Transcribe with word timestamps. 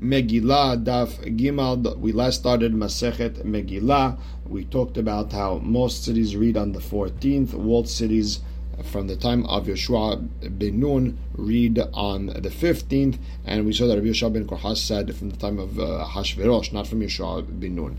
Megillah 0.00 0.84
Daf 0.84 1.18
Gimal. 1.36 1.98
We 1.98 2.12
last 2.12 2.40
started 2.40 2.72
Masechet 2.72 3.44
Megillah. 3.44 4.16
We 4.48 4.64
talked 4.64 4.96
about 4.96 5.32
how 5.32 5.58
most 5.58 6.04
cities 6.04 6.36
read 6.36 6.56
on 6.56 6.70
the 6.72 6.78
14th. 6.78 7.52
Walled 7.54 7.88
cities 7.88 8.40
from 8.84 9.08
the 9.08 9.16
time 9.16 9.44
of 9.46 9.66
Yeshua 9.66 10.28
ben 10.56 10.78
Nun 10.78 11.18
read 11.34 11.80
on 11.92 12.26
the 12.26 12.48
15th, 12.48 13.18
and 13.44 13.66
we 13.66 13.72
saw 13.72 13.88
that 13.88 13.96
Rabbi 13.96 14.08
Yeshua 14.08 14.32
ben 14.32 14.46
Korhas 14.46 14.76
said 14.76 15.16
from 15.16 15.30
the 15.30 15.36
time 15.36 15.58
of 15.58 15.80
uh, 15.80 16.06
Hashverosh, 16.08 16.72
not 16.72 16.86
from 16.86 17.00
Yeshua 17.00 17.44
ben 17.58 17.74
Nun. 17.74 17.96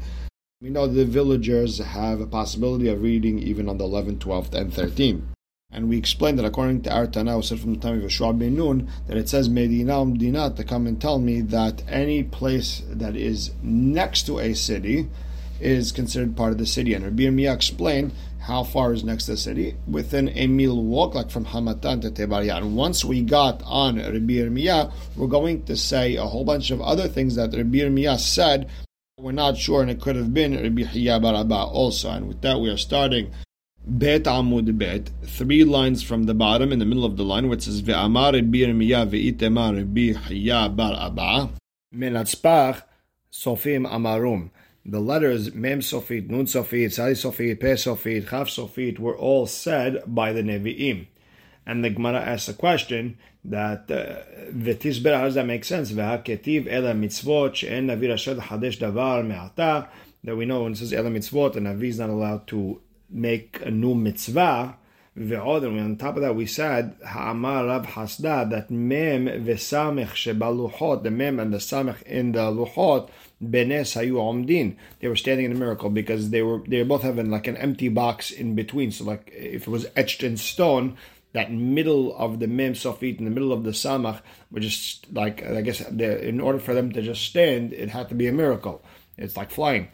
We 0.62 0.70
know 0.70 0.88
the 0.88 1.06
villagers 1.06 1.80
have 1.80 2.22
a 2.22 2.26
possibility 2.26 2.88
of 2.88 3.02
reading 3.02 3.40
even 3.40 3.68
on 3.68 3.78
the 3.78 3.86
11th, 3.86 4.20
12th, 4.20 4.54
and 4.54 4.72
13th. 4.72 5.22
And 5.72 5.88
we 5.88 5.98
explained 5.98 6.40
that 6.40 6.46
according 6.46 6.82
to 6.84 6.92
our 6.92 7.06
Tana, 7.06 7.38
we 7.38 7.44
said 7.44 7.60
from 7.60 7.76
the 7.76 7.80
time 7.80 8.00
of 8.00 8.04
Yeshua 8.04 8.38
ben 8.38 8.56
Nun, 8.56 8.90
that 9.08 9.18
it 9.18 9.30
says 9.30 9.50
Medina 9.50 10.04
Medina 10.04 10.52
to 10.56 10.64
come 10.64 10.88
and 10.88 11.00
tell 11.00 11.20
me 11.20 11.42
that 11.42 11.84
any 11.88 12.24
place 12.24 12.82
that 12.90 13.16
is 13.16 13.52
next 13.62 14.24
to 14.24 14.40
a 14.40 14.56
city 14.56 15.08
is 15.60 15.92
considered 15.92 16.36
part 16.36 16.52
of 16.52 16.58
the 16.58 16.66
city. 16.66 16.96
And 16.96 17.06
Rabbi 17.06 17.24
Yirmiyah 17.24 17.54
explained 17.54 18.14
how 18.40 18.64
far 18.64 18.94
is 18.94 19.04
next 19.04 19.26
to 19.26 19.32
the 19.32 19.38
city. 19.38 19.76
Within 19.88 20.30
a 20.30 20.48
mil 20.48 20.84
walk, 20.84 21.14
like 21.14 21.30
from 21.30 21.46
Hamatan 21.46 22.02
to 22.02 22.10
Tebaria. 22.10 22.58
And 22.58 22.76
once 22.76 23.06
we 23.06 23.22
got 23.22 23.62
on 23.64 23.98
Rabbi 23.98 24.34
Yirmiyah, 24.34 24.92
we're 25.18 25.28
going 25.28 25.66
to 25.66 25.78
say 25.78 26.16
a 26.16 26.26
whole 26.26 26.46
bunch 26.46 26.72
of 26.72 26.82
other 26.82 27.08
things 27.08 27.36
that 27.36 27.54
Rabbi 27.54 27.78
Yirmiyah 27.78 28.20
said. 28.20 28.70
We're 29.20 29.34
not 29.34 29.58
sure, 29.58 29.82
and 29.82 29.92
it 29.92 30.02
could 30.02 30.16
have 30.16 30.34
been 30.34 30.56
Rabbi 30.56 30.84
Hiya 30.84 31.20
bar 31.20 31.36
Abba 31.36 31.54
also. 31.56 32.10
And 32.10 32.28
with 32.28 32.42
that, 32.42 32.60
we 32.60 32.70
are 32.70 32.78
starting 32.78 33.32
Bet 33.90 34.26
Amud 34.26 34.78
Bet, 34.78 35.10
three 35.24 35.64
lines 35.64 36.04
from 36.04 36.26
the 36.26 36.36
bottom 36.36 36.72
in 36.72 36.78
the 36.78 36.86
middle 36.86 37.06
of 37.06 37.18
the 37.18 37.24
line, 37.24 37.50
which 37.50 37.64
says 37.64 37.82
Ve'amar 37.82 38.34
Rabbi 38.34 38.60
Yirmiyah 38.60 39.10
ve'itemar 39.10 39.76
Rabbi 39.78 40.14
Hiya 40.28 40.70
bar 40.70 40.94
Abba. 40.94 41.50
Menatzpach 41.96 42.84
Sofim 43.32 43.92
Amarum. 43.92 44.52
The 44.86 45.00
letters 45.00 45.56
Mem 45.56 45.80
Sofit, 45.80 46.30
Nun 46.30 46.46
Sofit, 46.46 46.94
Sali 46.94 47.14
Sofit, 47.14 47.60
Pe 47.60 47.74
Sofit, 47.74 48.30
Chaf 48.30 48.48
Sofit 48.48 49.00
were 49.00 49.18
all 49.18 49.48
said 49.48 50.04
by 50.06 50.34
the 50.34 50.44
Nevi'im. 50.44 51.08
And 51.66 51.84
the 51.84 51.90
Gemara 51.90 52.22
asks 52.22 52.48
a 52.48 52.54
question 52.54 53.18
that 53.44 53.90
uh, 53.90 54.22
v'tisber 54.52 55.18
how 55.18 55.24
does 55.24 55.34
that 55.34 55.48
make 55.48 55.66
sense? 55.66 55.92
V'haketiv 55.92 56.68
ela 56.70 56.94
mitzvot 56.94 57.56
she'en 57.56 57.88
navi 57.88 58.04
rashad 58.04 58.40
hadesh 58.40 58.78
davar 58.78 59.26
me'ata 59.26 59.90
that 60.24 60.36
we 60.36 60.46
know 60.46 60.62
when 60.62 60.74
it 60.74 60.78
says 60.78 60.94
ela 60.94 61.10
mitzvot, 61.10 61.54
the 61.54 61.60
navi 61.60 61.86
is 61.86 61.98
not 61.98 62.10
allowed 62.12 62.46
to 62.46 62.82
make 63.10 63.62
a 63.66 63.72
new 63.72 63.96
mitzvah. 63.96 64.76
And 65.16 65.34
on 65.34 65.98
top 65.98 66.16
of 66.16 66.22
that, 66.22 66.36
we 66.36 66.46
said 66.46 66.96
ha'amar 67.06 67.66
rav 67.66 67.86
hasda 67.88 68.50
that 68.52 68.72
mem 68.72 69.26
v'samech 69.26 70.12
shebaluchot, 70.12 71.04
the 71.04 71.12
mem 71.12 71.40
and 71.40 71.54
the 71.54 71.58
samech 71.58 72.02
in 72.04 72.32
the 72.32 72.52
luchot, 72.52 73.10
benes 73.42 73.96
hayu 73.96 74.14
omdin. 74.14 74.78
They 75.00 75.10
were 75.10 75.18
standing 75.18 75.46
in 75.48 75.52
a 75.52 75.56
miracle 75.56 75.90
because 75.90 76.30
they 76.30 76.42
were 76.42 76.64
they 76.66 76.84
both 76.84 77.02
having 77.02 77.30
like 77.30 77.48
an 77.48 77.58
empty 77.58 77.90
box 77.90 78.32
in 78.32 78.56
between. 78.56 78.92
So 78.92 79.04
like 79.04 79.30
if 79.36 79.64
it 79.64 79.72
was 79.72 79.88
etched 79.96 80.24
in 80.24 80.38
stone, 80.38 80.96
that 81.34 81.52
middle 81.52 82.16
of 82.16 82.40
the 82.40 82.48
mem 82.48 82.74
sofit 82.74 83.20
in 83.20 83.26
the 83.26 83.32
middle 83.32 83.52
of 83.52 83.64
the 83.64 83.72
samach 83.72 84.22
were 84.52 84.62
just 84.62 85.12
like 85.12 85.44
I 85.46 85.62
guess 85.62 85.82
in 85.82 86.40
order 86.40 86.60
for 86.60 86.74
them 86.74 86.92
to 86.94 87.02
just 87.02 87.24
stand, 87.24 87.74
it 87.74 87.90
had 87.90 88.08
to 88.10 88.16
be 88.16 88.28
a 88.28 88.32
miracle. 88.32 88.86
It's 89.18 89.36
like 89.36 89.52
flying. 89.52 89.90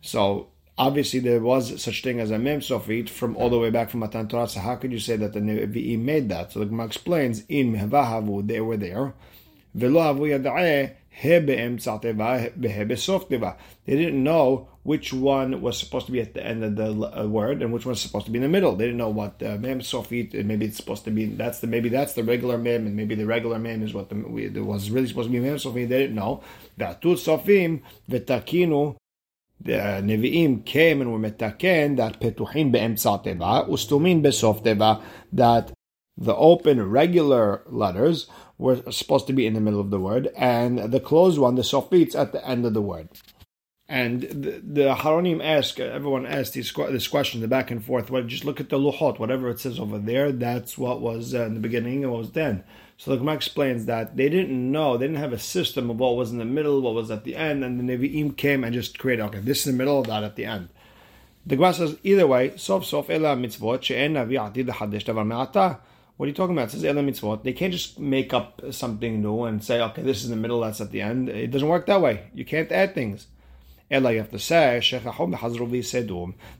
So 0.00 0.49
obviously 0.80 1.20
there 1.20 1.40
was 1.40 1.80
such 1.82 2.02
thing 2.02 2.20
as 2.20 2.30
a 2.30 2.38
mem 2.38 2.60
sofit 2.60 3.10
from 3.10 3.36
all 3.36 3.50
the 3.50 3.58
way 3.58 3.68
back 3.68 3.90
from 3.90 4.00
Matan 4.00 4.26
Torah. 4.28 4.48
So 4.48 4.60
how 4.60 4.76
could 4.76 4.92
you 4.92 4.98
say 4.98 5.16
that 5.16 5.34
the 5.34 5.40
Nevi'im 5.40 6.00
made 6.00 6.30
that? 6.30 6.52
So 6.52 6.60
the 6.60 6.66
Gemara 6.66 6.86
explains 6.86 7.44
in 7.48 7.72
mehvahavu 7.74 8.46
they 8.46 8.60
were 8.60 8.78
there. 8.78 9.12
Velo 9.74 10.00
havu 10.00 10.24
yada'eh 10.32 10.96
they 11.22 11.38
didn't 13.86 14.22
know 14.22 14.68
which 14.84 15.12
one 15.12 15.60
was 15.60 15.78
supposed 15.78 16.06
to 16.06 16.12
be 16.12 16.20
at 16.20 16.32
the 16.32 16.44
end 16.44 16.64
of 16.64 16.76
the 16.76 17.28
word 17.28 17.60
and 17.60 17.72
which 17.72 17.84
one 17.84 17.90
was 17.90 18.00
supposed 18.00 18.24
to 18.24 18.32
be 18.32 18.38
in 18.38 18.42
the 18.42 18.48
middle. 18.48 18.74
They 18.74 18.86
didn't 18.86 18.98
know 18.98 19.10
what 19.10 19.42
uh, 19.42 19.58
mem 19.58 19.80
sofit. 19.80 20.32
Maybe 20.44 20.64
it's 20.64 20.78
supposed 20.78 21.04
to 21.04 21.10
be 21.10 21.26
that's 21.26 21.60
the 21.60 21.66
maybe 21.66 21.90
that's 21.90 22.14
the 22.14 22.24
regular 22.24 22.56
mem, 22.56 22.86
and 22.86 22.96
maybe 22.96 23.14
the 23.14 23.26
regular 23.26 23.58
mem 23.58 23.82
is 23.82 23.92
what 23.92 24.08
the, 24.08 24.16
was 24.62 24.90
really 24.90 25.08
supposed 25.08 25.28
to 25.28 25.32
be 25.32 25.40
mem 25.40 25.56
sofit. 25.56 25.88
They 25.88 25.98
didn't 25.98 26.16
know. 26.16 26.42
V'atut 26.78 27.18
sofim 27.18 27.82
v'takinu. 28.08 28.96
The 29.62 29.72
Nevi'im 29.72 30.64
came 30.64 31.00
and 31.00 31.12
were 31.12 31.18
metaken 31.18 31.96
that 31.96 32.20
petuhin 32.20 32.72
be'emtza 32.72 33.22
teva 33.24 33.68
ustumin 33.68 34.22
besof 34.22 34.64
teva 34.64 35.02
that 35.32 35.72
the 36.16 36.34
open 36.34 36.88
regular 36.88 37.62
letters 37.66 38.26
were 38.58 38.90
supposed 38.90 39.26
to 39.26 39.32
be 39.32 39.46
in 39.46 39.54
the 39.54 39.60
middle 39.60 39.80
of 39.80 39.90
the 39.90 40.00
word, 40.00 40.30
and 40.36 40.78
the 40.78 41.00
closed 41.00 41.38
one, 41.38 41.54
the 41.54 41.62
sofits, 41.62 42.14
at 42.14 42.32
the 42.32 42.46
end 42.46 42.66
of 42.66 42.74
the 42.74 42.82
word. 42.82 43.08
And 43.88 44.22
the, 44.22 44.62
the 44.62 44.94
Haronim 44.94 45.42
ask, 45.42 45.80
everyone 45.80 46.24
asked 46.24 46.54
this, 46.54 46.72
this 46.72 47.08
question, 47.08 47.40
the 47.40 47.48
back 47.48 47.70
and 47.70 47.84
forth. 47.84 48.10
Well, 48.10 48.22
just 48.22 48.44
look 48.44 48.60
at 48.60 48.68
the 48.68 48.78
luchot, 48.78 49.18
whatever 49.18 49.48
it 49.48 49.60
says 49.60 49.80
over 49.80 49.98
there, 49.98 50.30
that's 50.30 50.78
what 50.78 51.00
was 51.00 51.34
uh, 51.34 51.44
in 51.44 51.54
the 51.54 51.60
beginning 51.60 52.04
and 52.04 52.12
what 52.12 52.20
was 52.20 52.32
then. 52.32 52.62
So 53.00 53.12
the 53.12 53.16
Gemara 53.16 53.36
explains 53.36 53.86
that 53.86 54.18
they 54.18 54.28
didn't 54.28 54.70
know, 54.70 54.98
they 54.98 55.06
didn't 55.06 55.22
have 55.22 55.32
a 55.32 55.38
system 55.38 55.88
of 55.88 55.98
what 55.98 56.16
was 56.16 56.32
in 56.32 56.36
the 56.36 56.44
middle, 56.44 56.82
what 56.82 56.92
was 56.92 57.10
at 57.10 57.24
the 57.24 57.34
end, 57.34 57.64
and 57.64 57.80
the 57.80 57.96
Nevi'im 57.96 58.36
came 58.36 58.62
and 58.62 58.74
just 58.74 58.98
created, 58.98 59.22
okay, 59.22 59.38
this 59.38 59.60
is 59.60 59.64
the 59.64 59.72
middle, 59.72 60.02
that 60.02 60.22
at 60.22 60.36
the 60.36 60.44
end. 60.44 60.68
The 61.46 61.56
Gemara 61.56 61.72
says, 61.72 61.96
either 62.04 62.26
way, 62.26 62.54
sof 62.58 62.84
sof 62.84 63.08
ela 63.08 63.34
mitzvot, 63.36 63.84
she'en 63.84 64.12
navi 64.12 64.34
atid 64.34 64.66
hadesh 64.66 65.04
davar 65.04 65.26
me'ata. 65.26 65.78
What 66.18 66.26
are 66.26 66.28
you 66.28 66.34
talking 66.34 66.54
about? 66.54 66.68
It 66.68 66.72
says 66.72 66.84
Ela 66.84 67.00
mitzvot. 67.00 67.42
They 67.42 67.54
can't 67.54 67.72
just 67.72 67.98
make 67.98 68.34
up 68.34 68.60
something 68.70 69.22
new 69.22 69.44
and 69.44 69.64
say, 69.64 69.80
okay, 69.80 70.02
this 70.02 70.22
is 70.22 70.28
the 70.28 70.36
middle, 70.36 70.60
that's 70.60 70.82
at 70.82 70.90
the 70.90 71.00
end. 71.00 71.30
It 71.30 71.50
doesn't 71.50 71.66
work 71.66 71.86
that 71.86 72.02
way. 72.02 72.24
You 72.34 72.44
can't 72.44 72.70
add 72.70 72.94
things. 72.94 73.28
Ela, 73.90 74.12
you 74.12 74.18
have 74.18 74.30
to 74.32 74.38
say, 74.38 74.78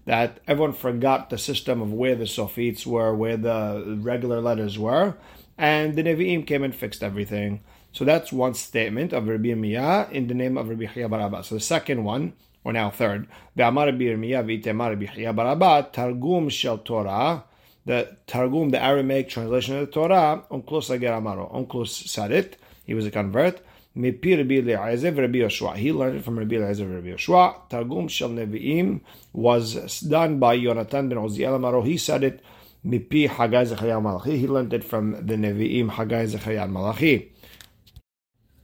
that 0.06 0.38
everyone 0.48 0.72
forgot 0.72 1.28
the 1.28 1.36
system 1.36 1.82
of 1.82 1.92
where 1.92 2.14
the 2.14 2.24
sofits 2.24 2.86
were, 2.86 3.14
where 3.14 3.36
the 3.36 3.98
regular 4.00 4.40
letters 4.40 4.78
were, 4.78 5.16
and 5.60 5.94
the 5.94 6.02
Nevi'im 6.02 6.46
came 6.46 6.64
and 6.64 6.74
fixed 6.74 7.02
everything. 7.02 7.60
So 7.92 8.06
that's 8.06 8.32
one 8.32 8.54
statement 8.54 9.12
of 9.12 9.28
Rabbi 9.28 9.48
Yirmiyah 9.48 10.10
in 10.10 10.26
the 10.26 10.32
name 10.32 10.56
of 10.56 10.70
Rabbi 10.70 10.86
Chiya 10.86 11.10
bar 11.10 11.20
Abba. 11.20 11.44
So 11.44 11.56
the 11.56 11.60
second 11.60 12.02
one, 12.02 12.32
or 12.64 12.72
now 12.72 12.88
third, 12.88 13.28
Ve'amar 13.58 13.86
Rabbi 13.86 14.04
Yirmiyah 14.04 14.42
v'itema 14.42 14.88
Rabbi 14.88 15.04
Chiya 15.04 15.36
bar 15.36 15.48
Abba, 15.48 15.90
Targum 15.92 16.48
Shel 16.48 16.78
Torah, 16.78 17.44
the 17.84 18.16
Targum, 18.26 18.70
the 18.70 18.82
Aramaic 18.82 19.28
translation 19.28 19.76
of 19.76 19.80
the 19.86 19.92
Torah, 19.92 20.42
Onkelos 20.50 20.94
Ager 20.94 21.10
Amaro. 21.10 21.52
Onkelos 21.52 22.08
said 22.08 22.32
it. 22.32 22.56
He 22.86 22.94
was 22.94 23.04
a 23.06 23.10
convert. 23.10 23.60
Mipi 23.94 24.38
Rabbi 24.38 24.54
Eliezer 24.54 25.12
Rabbi 25.12 25.38
Yoshua. 25.40 25.76
He 25.76 25.92
learned 25.92 26.18
it 26.18 26.24
from 26.24 26.38
Rabbi 26.38 26.56
Eliezer 26.56 26.86
Rabbi 26.86 27.08
Yoshua. 27.08 27.68
Targum 27.68 28.08
Shel 28.08 28.30
Nevi'im 28.30 29.02
was 29.34 30.00
done 30.00 30.38
by 30.38 30.56
Yonatan 30.56 31.10
ben 31.10 31.18
Uziel 31.18 31.58
Amaro. 31.58 31.84
He 31.84 31.98
said 31.98 32.24
it. 32.24 32.40
Mipi 32.84 33.28
Hagai 33.28 33.66
Zechariah 33.66 34.00
Malachi. 34.00 34.38
He 34.38 34.48
learned 34.48 34.72
it 34.72 34.84
from 34.84 35.12
the 35.26 35.34
Nevi'im 35.34 35.90
Hagai 35.90 36.26
Zechariah 36.26 36.68
Malachi. 36.68 37.32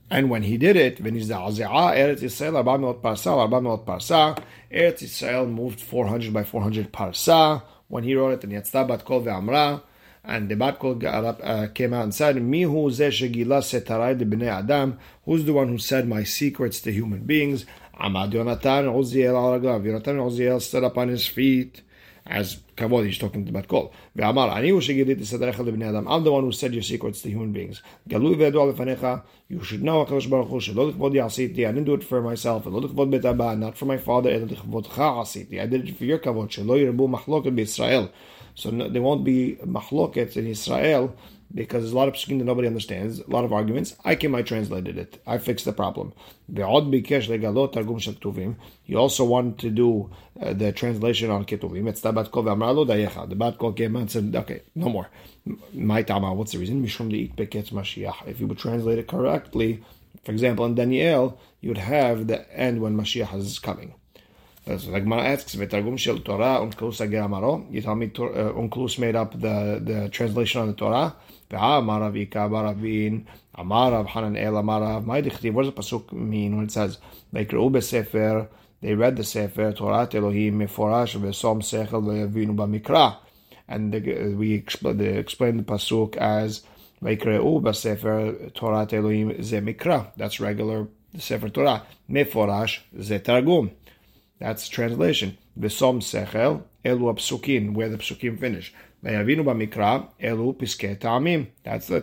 And 0.09 0.29
when 0.29 0.43
he 0.43 0.57
did 0.57 0.75
it, 0.77 1.03
Eretz 1.03 2.21
Yisrael, 2.21 2.63
400 2.63 3.01
parsa, 3.01 3.49
400 3.49 3.85
parsa, 3.85 4.43
Eretz 4.71 5.03
Yisrael 5.03 5.49
moved 5.49 5.81
400 5.81 6.33
by 6.33 6.43
400 6.43 6.93
parsa 6.93 7.61
when 7.89 8.03
he 8.03 8.15
wrote 8.15 8.33
it, 8.33 8.43
and 8.45 8.53
Yatzta 8.53 8.87
bat 8.87 9.03
kol 9.03 9.21
ve'amra, 9.21 9.81
and 10.23 10.49
the 10.49 10.55
bat 10.55 10.79
kol 10.79 10.97
uh, 11.05 11.67
came 11.73 11.93
out 11.93 12.03
and 12.03 12.15
said, 12.15 12.37
Mihu 12.37 12.89
zeh 12.89 13.09
shegila 13.09 13.61
setarai 13.61 14.17
bnei 14.17 14.47
adam, 14.47 14.97
who's 15.25 15.45
the 15.45 15.53
one 15.53 15.67
who 15.67 15.77
said 15.77 16.07
my 16.07 16.23
secrets 16.23 16.79
to 16.81 16.91
human 16.91 17.21
beings? 17.21 17.65
Amad 17.99 18.31
Yonatan 18.31 18.93
Uziel 18.93 19.35
al 19.35 19.59
Yonatan 19.59 20.17
Uziel 20.17 20.61
stood 20.61 20.83
up 20.83 20.97
on 20.97 21.09
his 21.09 21.27
feet 21.27 21.81
as 22.29 22.57
kavod. 22.75 23.05
He's 23.05 23.17
talking 23.17 23.43
Bat 23.45 23.67
Kol. 23.67 23.93
Ve'amar 24.17 24.49
ani 24.55 24.69
hu 24.69 24.79
shegidit 24.79 25.19
sedarecha 25.19 25.65
lebnei 25.65 25.89
adam. 25.89 26.07
I'm 26.07 26.23
the 26.23 26.31
one 26.31 26.43
who 26.43 26.51
said 26.51 26.73
your 26.73 26.83
secrets 26.83 27.21
to 27.21 27.29
human 27.29 27.51
beings. 27.51 27.81
Galui 28.09 28.35
ve'edu 28.35 28.73
lefanecha. 28.73 29.23
You 29.49 29.63
should 29.63 29.83
know 29.83 30.05
Hakadosh 30.05 30.29
Baruch 30.29 30.49
Hu 30.49 30.59
shelo 30.59 30.91
lichvod 30.91 31.13
yasiti. 31.13 31.67
I 31.67 31.71
didn't 31.71 31.85
do 31.85 31.93
it 31.93 32.03
for 32.03 32.21
myself. 32.21 32.65
Lo 32.65 32.81
lichvod 32.81 33.11
bet 33.11 33.25
abba. 33.25 33.55
Not 33.55 33.77
for 33.77 33.85
my 33.85 33.97
father. 33.97 34.29
Elo 34.29 34.45
lichvodcha 34.45 35.21
asiti. 35.21 35.61
I 35.61 35.65
did 35.65 35.87
it 35.87 35.97
for 35.97 36.05
your 36.05 36.19
kavod. 36.19 36.49
Shelo 36.49 36.77
yirbu 36.77 37.09
machloket 37.09 37.55
b'Yisrael. 37.55 38.11
So 38.55 38.71
there 38.71 39.01
won't 39.01 39.23
be 39.23 39.57
machloket 39.63 40.35
in 40.35 40.47
Israel 40.47 41.15
because 41.53 41.83
there's 41.83 41.93
a 41.93 41.95
lot 41.95 42.07
of 42.07 42.13
psukim 42.15 42.39
that 42.39 42.45
nobody 42.45 42.67
understands, 42.67 43.19
a 43.19 43.29
lot 43.29 43.45
of 43.45 43.53
arguments. 43.53 43.95
I 44.03 44.15
came, 44.15 44.35
I 44.35 44.41
translated 44.41 44.97
it. 44.97 45.21
I 45.25 45.37
fixed 45.37 45.65
the 45.65 45.73
problem. 45.73 46.13
He 46.49 46.63
also 48.95 49.25
wanted 49.25 49.59
to 49.59 49.69
do 49.69 50.09
uh, 50.41 50.53
the 50.53 50.71
translation 50.71 51.31
on 51.31 51.45
Ketuvim. 51.45 51.85
The 53.29 53.35
Bat 53.35 53.57
Kol 53.57 53.73
came 53.73 53.95
and 53.95 54.11
said, 54.11 54.35
okay, 54.35 54.61
no 54.75 54.89
more. 54.89 55.09
My 55.73 56.03
Tama, 56.03 56.33
what's 56.33 56.51
the 56.51 56.59
reason? 56.59 56.83
If 56.85 56.99
you 58.39 58.47
would 58.47 58.57
translate 58.57 58.99
it 58.99 59.07
correctly, 59.07 59.83
for 60.23 60.31
example, 60.31 60.65
in 60.65 60.75
Daniel, 60.75 61.39
you 61.61 61.69
would 61.69 61.77
have 61.77 62.27
the 62.27 62.51
end 62.53 62.81
when 62.81 62.97
Mashiach 62.97 63.33
is 63.35 63.59
coming. 63.59 63.93
That's 64.65 64.85
the 64.85 64.99
Gemara 64.99 65.23
asks, 65.23 65.55
"V'targum 65.55 65.97
shel 65.97 66.19
Torah 66.19 66.59
unklus 66.59 66.99
ageramaro." 66.99 67.71
You 67.71 67.81
tell 67.81 67.95
me 67.95 68.07
uh, 68.07 68.51
unklus 68.51 68.99
made 68.99 69.15
up 69.15 69.31
the, 69.39 69.79
the 69.81 70.09
translation 70.09 70.59
on 70.59 70.67
the 70.67 70.73
Torah. 70.73 71.15
Ika 71.49 72.49
baravin 72.49 73.25
amarav 73.57 74.07
hanan 74.07 74.35
el 74.35 74.53
amarav. 74.53 75.05
My 75.05 75.21
dichtiv. 75.21 75.53
What 75.53 75.63
does 75.63 75.73
the 75.73 75.81
pasuk 75.81 76.11
mean 76.11 76.55
when 76.55 76.65
it 76.65 76.71
says 76.71 76.97
"V'yikreu 77.33 77.71
besefer"? 77.71 78.47
They 78.81 78.93
read 78.93 79.15
the 79.15 79.23
sefer 79.23 79.71
Torah 79.71 80.07
Elohim 80.13 80.59
meforash 80.59 81.15
v'som 81.17 81.61
sechel 81.61 82.03
v'yavinu 82.03 82.55
b'mikra, 82.55 83.17
and 83.67 83.91
the, 83.93 84.35
we 84.35 84.61
expl- 84.61 84.97
the, 84.97 85.17
explain 85.17 85.57
the 85.57 85.63
pasuk 85.63 86.15
as 86.17 86.63
"V'yikreu 87.01 87.61
besefer 87.61 88.53
Torah 88.53 88.87
Elohim 88.91 89.41
ze 89.41 89.59
mikra." 89.59 90.11
That's 90.17 90.39
regular 90.39 90.87
sefer 91.17 91.49
Torah. 91.49 91.83
Meforash 92.09 92.79
ze 93.01 93.19
targum. 93.19 93.71
That's 94.39 94.67
translation. 94.67 95.37
V'som 95.57 96.01
sechel 96.01 96.63
elu 96.83 97.15
psukim, 97.15 97.73
where 97.73 97.89
the 97.89 97.97
psukim 97.97 98.37
finish. 98.39 98.73
Elu 99.03 100.55
piskei 100.57 100.99
ta'amim. 100.99 101.47
That's 101.63 101.87
the. 101.87 102.01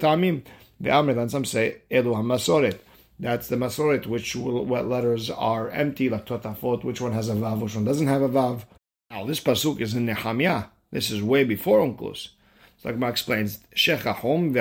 V'amr, 0.83 1.15
then 1.15 1.29
some 1.29 1.45
say 1.45 1.83
elu 1.91 2.15
hamasoret. 2.15 2.79
That's 3.19 3.47
the 3.49 3.57
masoret, 3.57 4.07
which 4.07 4.35
what 4.35 4.89
letters 4.89 5.31
are 5.31 5.71
empty, 5.71 6.09
like 6.09 6.27
totafot, 6.27 6.83
which 6.85 7.01
one 7.01 7.13
has 7.13 7.29
a 7.29 7.35
vav, 7.35 7.61
which 7.61 7.75
one 7.75 7.85
doesn't 7.85 8.09
have 8.09 8.23
a 8.23 8.29
vav. 8.29 8.65
Now, 9.11 9.25
this 9.25 9.41
pasuk 9.41 9.81
is 9.81 9.95
in 9.95 10.07
Nehemiah. 10.07 10.65
This 10.91 11.11
is 11.11 11.23
way 11.23 11.45
before 11.45 11.81
Onkelos. 11.81 12.31
So 12.79 12.91
like 12.91 13.11
explains, 13.11 13.61
Shechahom. 13.75 14.53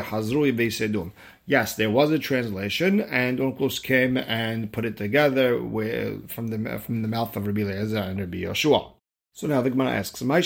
Yes, 1.45 1.75
there 1.75 1.89
was 1.89 2.11
a 2.11 2.19
translation, 2.19 3.01
and 3.01 3.39
Onkelos 3.39 3.81
came 3.81 4.17
and 4.17 4.71
put 4.71 4.85
it 4.85 4.97
together 4.97 5.61
with, 5.61 6.29
from 6.29 6.49
the 6.49 6.79
from 6.79 7.01
the 7.01 7.07
mouth 7.07 7.35
of 7.35 7.47
Rabbi 7.47 7.61
Eliezer 7.61 7.97
and 7.97 8.19
Rabbi 8.19 8.37
Yoshua. 8.37 8.91
So 9.35 9.47
now 9.47 9.61
the 9.61 9.71
Gemara 9.71 9.93
asks, 9.93 10.21
why 10.21 10.37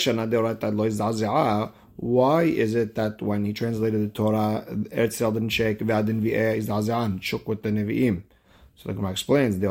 is 2.44 2.74
it 2.74 2.94
that 2.94 3.20
when 3.20 3.44
he 3.44 3.52
translated 3.52 4.00
the 4.00 4.08
Torah, 4.08 4.64
Eretzel 4.68 5.34
didn't 5.34 5.50
shake, 5.50 5.80
Vadin 5.80 6.22
V'eh 6.22 6.56
is 6.56 6.70
Azan, 6.70 7.20
shook 7.20 7.46
with 7.46 7.62
the 7.62 7.68
Nevi'im? 7.68 8.22
So 8.76 8.88
the 8.88 8.94
Gemara 8.94 9.10
explains, 9.10 9.58
the 9.58 9.68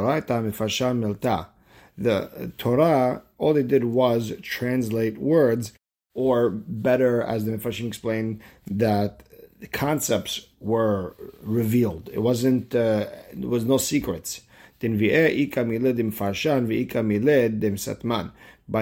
Torah, 2.59 3.23
all 3.39 3.53
they 3.53 3.63
did 3.63 3.85
was 3.85 4.33
translate 4.43 5.17
words, 5.17 5.73
or 6.13 6.51
better, 6.51 7.23
as 7.23 7.45
the 7.45 7.53
Mefashim 7.53 7.87
explained, 7.87 8.39
that 8.67 9.23
the 9.59 9.67
concepts 9.67 10.45
were 10.59 11.15
revealed. 11.41 12.07
It 12.13 12.19
wasn't, 12.19 12.75
uh, 12.75 13.07
there 13.33 13.49
was 13.49 13.65
no 13.65 13.79
secrets. 13.79 14.41
By 14.80 14.88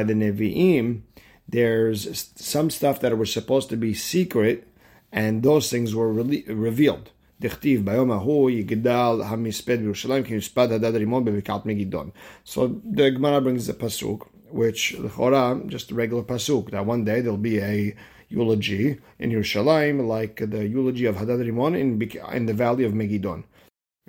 the 0.05 0.15
Nevi'im, 0.15 1.03
there's 1.49 2.33
some 2.37 2.71
stuff 2.71 3.01
that 3.01 3.17
were 3.19 3.27
supposed 3.27 3.69
to 3.71 3.77
be 3.77 3.93
secret, 3.95 4.67
and 5.13 5.43
those 5.43 5.71
things 5.71 5.95
were 5.95 6.13
re- 6.13 6.45
revealed. 6.47 7.11
דכתיב 7.41 7.85
ביום 7.85 8.11
ההוא 8.11 8.51
יגדל 8.51 9.21
המספד 9.25 9.81
בירושלים 9.81 10.23
כמספד 10.25 10.73
הדד 10.73 10.95
רימון 10.95 11.25
בבקעת 11.25 11.67
מגידון. 11.67 12.11
So 12.45 12.69
the 12.95 13.11
Gemara 13.11 13.41
brings 13.41 13.69
a 13.69 13.73
pasuk, 13.73 14.27
which 14.51 14.97
לכאורה 14.99 15.55
just 15.69 15.91
a 15.91 15.95
regular 15.95 16.23
pasuk, 16.23 16.71
that 16.71 16.85
one 16.85 17.05
day 17.05 17.21
there'll 17.23 17.39
be 17.39 17.59
a 17.59 17.95
eulogy 18.31 18.99
in 19.19 19.31
Yerushalayim, 19.31 20.07
like 20.07 20.37
the 20.51 20.67
eulogy 20.67 21.07
of 21.07 21.17
Hadad 21.17 21.41
Rimon 21.41 21.75
in, 21.79 22.01
in 22.33 22.47
the 22.47 22.55
valley 22.55 22.85
of 22.85 22.93
Megidon. 22.93 23.45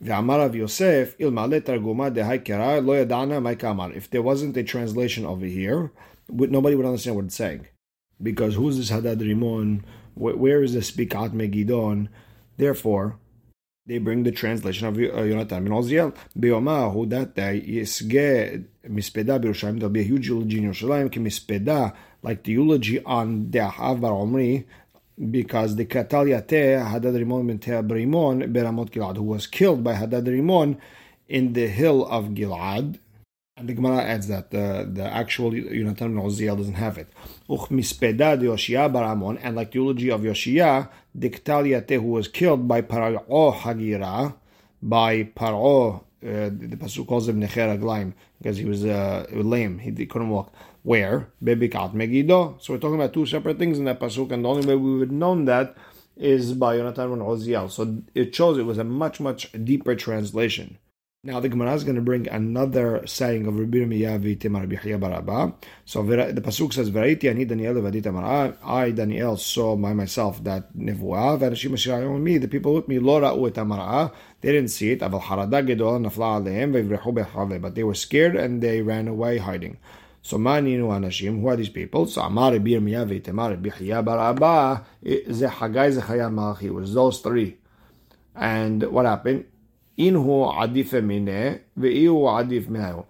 Ve'amar 0.03 0.45
of 0.45 0.55
Yosef 0.55 1.17
ilmale 1.19 1.61
targuma 1.63 2.11
dehaikera 2.15 2.85
lo 2.85 2.93
yadana 2.95 3.41
maikamar. 3.41 3.97
If 3.97 4.11
there 4.11 4.23
wasn't 4.23 4.57
a 4.57 4.63
translation 4.63 5.25
over 5.25 5.47
here, 5.47 5.91
nobody 6.29 6.77
would 6.77 6.87
understand 6.87 7.17
what 7.17 7.25
it's 7.27 7.37
saying, 7.37 7.67
because 8.23 8.57
who's 8.57 8.77
this 8.77 8.91
Hadad 8.91 9.21
Rimon? 9.21 9.85
Where 10.15 10.63
is 10.63 10.75
this 10.75 10.91
Bikat 10.91 11.33
Megidon? 11.33 12.09
Therefore, 12.57 13.19
they 13.87 13.99
bring 13.99 14.25
the 14.25 14.33
translation 14.33 14.89
of 14.89 14.97
uh, 14.97 14.99
Yonatan 14.99 15.49
ben 15.49 15.73
Uziel. 15.73 16.17
Beomahu 16.39 17.09
that 17.11 17.35
day 17.35 17.63
yisge 17.67 18.65
mispeda 18.89 19.39
b'Yerushalayim. 19.41 19.79
There'll 19.79 19.91
be 19.91 20.01
a 20.01 20.05
huge 20.05 20.29
eulogy 20.29 20.59
in 20.59 20.71
Yerushalayim. 20.71 21.11
Mispeda, 21.11 21.95
like 22.23 22.43
the 22.43 22.53
eulogy 22.53 23.03
on 23.05 23.47
Deahav 23.47 24.01
Bar 24.01 24.13
Omri 24.13 24.67
because 25.31 25.77
the 25.77 25.87
Katal 25.87 26.27
Yateh, 26.27 26.91
Hadad 26.91 27.15
Rimon 27.15 27.47
ben 27.47 27.59
Rimon, 27.59 28.53
Beramot 28.53 28.91
Gilad, 28.91 29.17
who 29.17 29.23
was 29.23 29.47
killed 29.47 29.83
by 29.83 29.95
Hadad 29.95 30.27
Rimon 30.27 30.79
in 31.29 31.53
the 31.55 31.67
hill 31.69 32.07
of 32.07 32.27
Gilad, 32.27 32.99
and 33.57 33.69
the 33.69 33.73
Gemara 33.73 34.03
adds 34.03 34.29
that 34.29 34.51
the, 34.51 34.87
the 34.93 35.05
actual 35.05 35.51
Yonatan 35.53 35.99
ben 35.99 36.17
Uziel 36.17 36.59
doesn't 36.59 36.75
have 36.75 36.99
it. 36.99 37.09
Uch 37.49 37.71
mispeda 37.71 38.39
de 38.39 38.47
Yoshia 38.47 38.93
baramon, 38.93 39.39
and 39.43 39.57
like 39.57 39.71
the 39.71 39.79
eulogy 39.79 40.11
of 40.11 40.21
Yoshia, 40.21 40.91
Diktaliate, 41.19 41.95
who 41.95 42.09
was 42.09 42.29
killed 42.29 42.69
by 42.69 42.83
Para'o 42.83 43.55
Hagira, 43.55 44.35
by 44.83 45.25
Para'o, 45.25 45.97
uh, 45.97 46.01
the 46.23 46.77
Pasuk 46.77 47.07
calls 47.07 47.29
him 47.29 47.41
Necher 47.41 47.79
Aglaim, 47.79 48.13
because 48.39 48.59
he 48.59 48.67
was 48.67 48.85
uh, 48.85 49.27
lame, 49.33 49.79
he 49.79 49.93
couldn't 50.05 50.29
walk. 50.29 50.53
Where? 50.87 51.33
Bebikat 51.43 51.95
Megiddo. 51.95 52.59
So 52.61 52.73
we're 52.73 52.79
talking 52.79 52.95
about 52.95 53.13
two 53.13 53.27
separate 53.27 53.59
things 53.59 53.77
in 53.77 53.87
that 53.87 53.99
Pasuk, 53.99 54.31
and 54.31 54.45
the 54.45 54.49
only 54.49 54.65
way 54.65 54.77
we 54.77 54.99
would 54.99 55.09
have 55.09 55.11
known 55.11 55.45
that 55.47 55.75
is 56.17 56.53
by 56.53 56.77
Yonatan 56.77 57.11
ben 57.11 57.27
Uziel. 57.27 57.69
So 57.69 58.05
it 58.15 58.33
shows 58.33 58.57
it 58.57 58.63
was 58.63 58.79
a 58.79 58.85
much, 58.85 59.19
much 59.19 59.51
deeper 59.65 59.97
translation. 59.97 60.79
Now 61.25 61.41
the 61.41 61.49
Gemara 61.49 61.75
is 61.75 61.83
going 61.83 61.97
to 61.97 62.03
bring 62.03 62.29
another 62.29 63.05
saying 63.05 63.49
of 63.49 63.59
Rabbi 63.59 63.79
Miyavi 63.79 64.39
Timar 64.39 64.65
Baraba. 64.67 65.55
So 65.85 66.05
the 66.05 66.41
pasuk 66.41 66.73
says, 66.73 66.93
"V'raiti 66.93 67.29
ani 67.29 67.45
Daniel 67.45 67.75
v'adita 67.75 68.13
mara." 68.13 68.57
I 68.63 68.93
Daniel 68.93 69.37
saw 69.37 69.75
by 69.75 69.93
myself 69.93 70.45
that 70.45 70.73
nevuah. 70.77 71.41
V'anashim 71.41 72.23
me, 72.23 72.39
the 72.39 72.47
people 72.47 72.75
with 72.75 72.87
me, 72.87 73.01
lo 73.01 73.21
ra'u 73.21 73.49
et. 73.49 74.13
They 74.41 74.53
didn't 74.53 74.71
see 74.71 74.93
it. 74.93 75.01
Aval 75.01 75.21
harada 75.21 75.67
gedol 75.67 75.99
nafla 76.07 76.41
aleim 76.41 76.73
v'yivrechu 76.73 77.13
bechave. 77.13 77.61
But 77.61 77.75
they 77.75 77.83
were 77.83 77.95
scared 77.95 78.37
and 78.37 78.63
they 78.63 78.83
ran 78.83 79.09
away 79.09 79.39
hiding. 79.39 79.79
So 80.27 80.39
maninu 80.39 80.89
anashim. 80.89 81.41
Who 81.41 81.47
are 81.47 81.55
these 81.55 81.69
people? 81.69 82.05
So 82.07 82.21
Amar 82.21 82.51
Rabbi 82.51 82.71
Miyavi 82.71 83.23
Timar 83.23 83.51
Rabbi 83.51 83.69
Baraba. 83.69 84.83
Ze 85.05 85.47
Hagai 85.47 86.01
Zechaya 86.01 86.33
Malachi. 86.33 86.69
Was 86.69 86.93
those 86.95 87.21
three. 87.21 87.59
And 88.35 88.83
what 88.83 89.07
happened? 89.07 89.45
Inhu 89.97 90.53
adif 90.53 91.01
mine 91.01 91.61
ve'ihu 91.79 92.27
adif 92.27 92.65
minayu. 92.65 93.07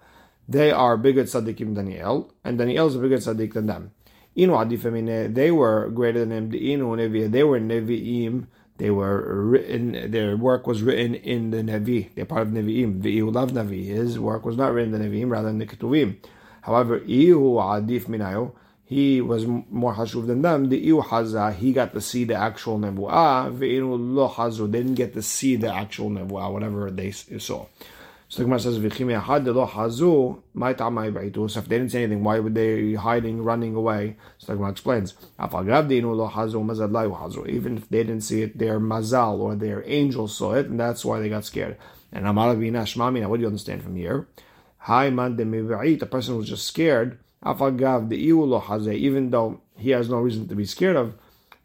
They 0.47 0.69
are 0.69 0.95
bigger 0.95 1.23
tzaddikim 1.23 1.73
than 1.73 1.87
Daniel, 1.87 2.31
and 2.43 2.59
Daniel 2.59 2.85
is 2.85 2.95
a 2.95 2.99
bigger 2.99 3.17
tzaddik 3.17 3.53
than 3.53 3.65
them. 3.65 3.91
Inu 4.37 4.49
adif 4.49 4.83
mine, 4.91 5.33
they 5.33 5.49
were 5.49 5.89
greater 5.89 6.19
than 6.19 6.31
him. 6.31 6.51
Inu 6.51 6.95
nevi, 6.95 7.31
they 7.31 7.43
were 7.43 7.59
nevi'im. 7.59 8.45
They 8.77 8.91
were 8.91 9.43
written. 9.43 10.11
Their 10.11 10.37
work 10.37 10.67
was 10.67 10.83
written 10.83 11.15
in 11.15 11.49
the 11.49 11.63
Nevi. 11.63 12.13
They're 12.13 12.25
part 12.25 12.43
of 12.43 12.49
Nevi'im. 12.49 13.01
Ve'ihu 13.01 13.33
lav 13.33 13.49
Nevi. 13.49 13.87
His 13.87 14.19
work 14.19 14.45
was 14.45 14.55
not 14.55 14.71
written 14.71 14.93
in 14.93 15.01
the 15.01 15.07
Nevi'im, 15.07 15.31
rather 15.31 15.47
than 15.47 15.57
the 15.57 15.65
Ketuvim. 15.65 16.17
However, 16.67 16.99
ihu 16.99 17.55
adif 17.55 18.07
minayu 18.07 18.51
he 18.83 19.21
was 19.21 19.45
more 19.45 19.95
hashuv 19.95 20.27
than 20.27 20.41
them. 20.41 20.69
The 20.69 20.85
iu 20.85 21.01
haza, 21.01 21.53
he 21.53 21.73
got 21.73 21.93
to 21.93 22.01
see 22.01 22.23
the 22.23 22.35
actual 22.35 22.77
nevuah. 22.79 23.57
Ve'inu 23.57 23.97
lo 24.15 24.29
hazu, 24.29 24.71
they 24.71 24.79
didn't 24.79 24.95
get 24.95 25.13
to 25.13 25.21
see 25.21 25.57
the 25.57 25.73
actual 25.73 26.09
nevuah, 26.09 26.51
whatever 26.53 26.89
they 26.91 27.11
saw. 27.11 27.65
So 28.29 28.39
the 28.39 28.43
Gemara 28.43 28.59
says, 28.59 28.79
"V'chim 28.79 29.07
yahad 29.17 29.45
lo 29.45 29.65
hazu, 29.65 30.41
my 30.53 30.73
tamai 30.73 31.13
beitu." 31.13 31.49
So 31.49 31.59
if 31.59 31.69
they 31.69 31.77
didn't 31.77 31.91
say 31.91 32.03
anything, 32.03 32.23
why 32.23 32.39
would 32.39 32.55
they 32.55 32.93
hiding, 32.93 33.43
running 33.43 33.75
away? 33.75 34.17
So 34.37 34.47
the 34.47 34.55
Gemara 34.57 34.71
explains, 34.71 35.13
"Afagav 35.39 35.89
deinu 35.89 36.15
lo 36.15 36.27
hazu, 36.29 36.65
mazad 36.65 36.91
layu 36.91 37.17
hazu." 37.17 37.47
Even 37.47 37.77
if 37.77 37.89
they 37.89 38.03
didn't 38.03 38.23
see 38.23 38.41
it, 38.41 38.57
their 38.57 38.79
mazal 38.79 39.39
or 39.39 39.55
their 39.55 39.83
angel 39.85 40.27
saw 40.27 40.53
it, 40.53 40.67
and 40.67 40.77
that's 40.77 41.05
why 41.05 41.19
they 41.19 41.29
got 41.29 41.45
scared. 41.45 41.77
And 42.11 42.25
amar 42.25 42.55
v'ina 42.55 42.83
shmami. 42.83 43.25
What 43.27 43.37
do 43.37 43.41
you 43.41 43.47
understand 43.47 43.83
from 43.83 43.95
here? 43.95 44.27
Hi 44.87 45.09
man 45.09 45.37
a 45.37 46.05
person 46.05 46.37
was 46.37 46.47
just 46.47 46.65
scared. 46.65 47.19
Afagav 47.43 48.07
the 48.07 48.29
iulo 48.29 48.93
even 48.93 49.31
though 49.31 49.59
he 49.75 49.89
has 49.89 50.07
no 50.07 50.15
reason 50.15 50.47
to 50.47 50.55
be 50.55 50.63
scared 50.63 50.95
of, 50.95 51.13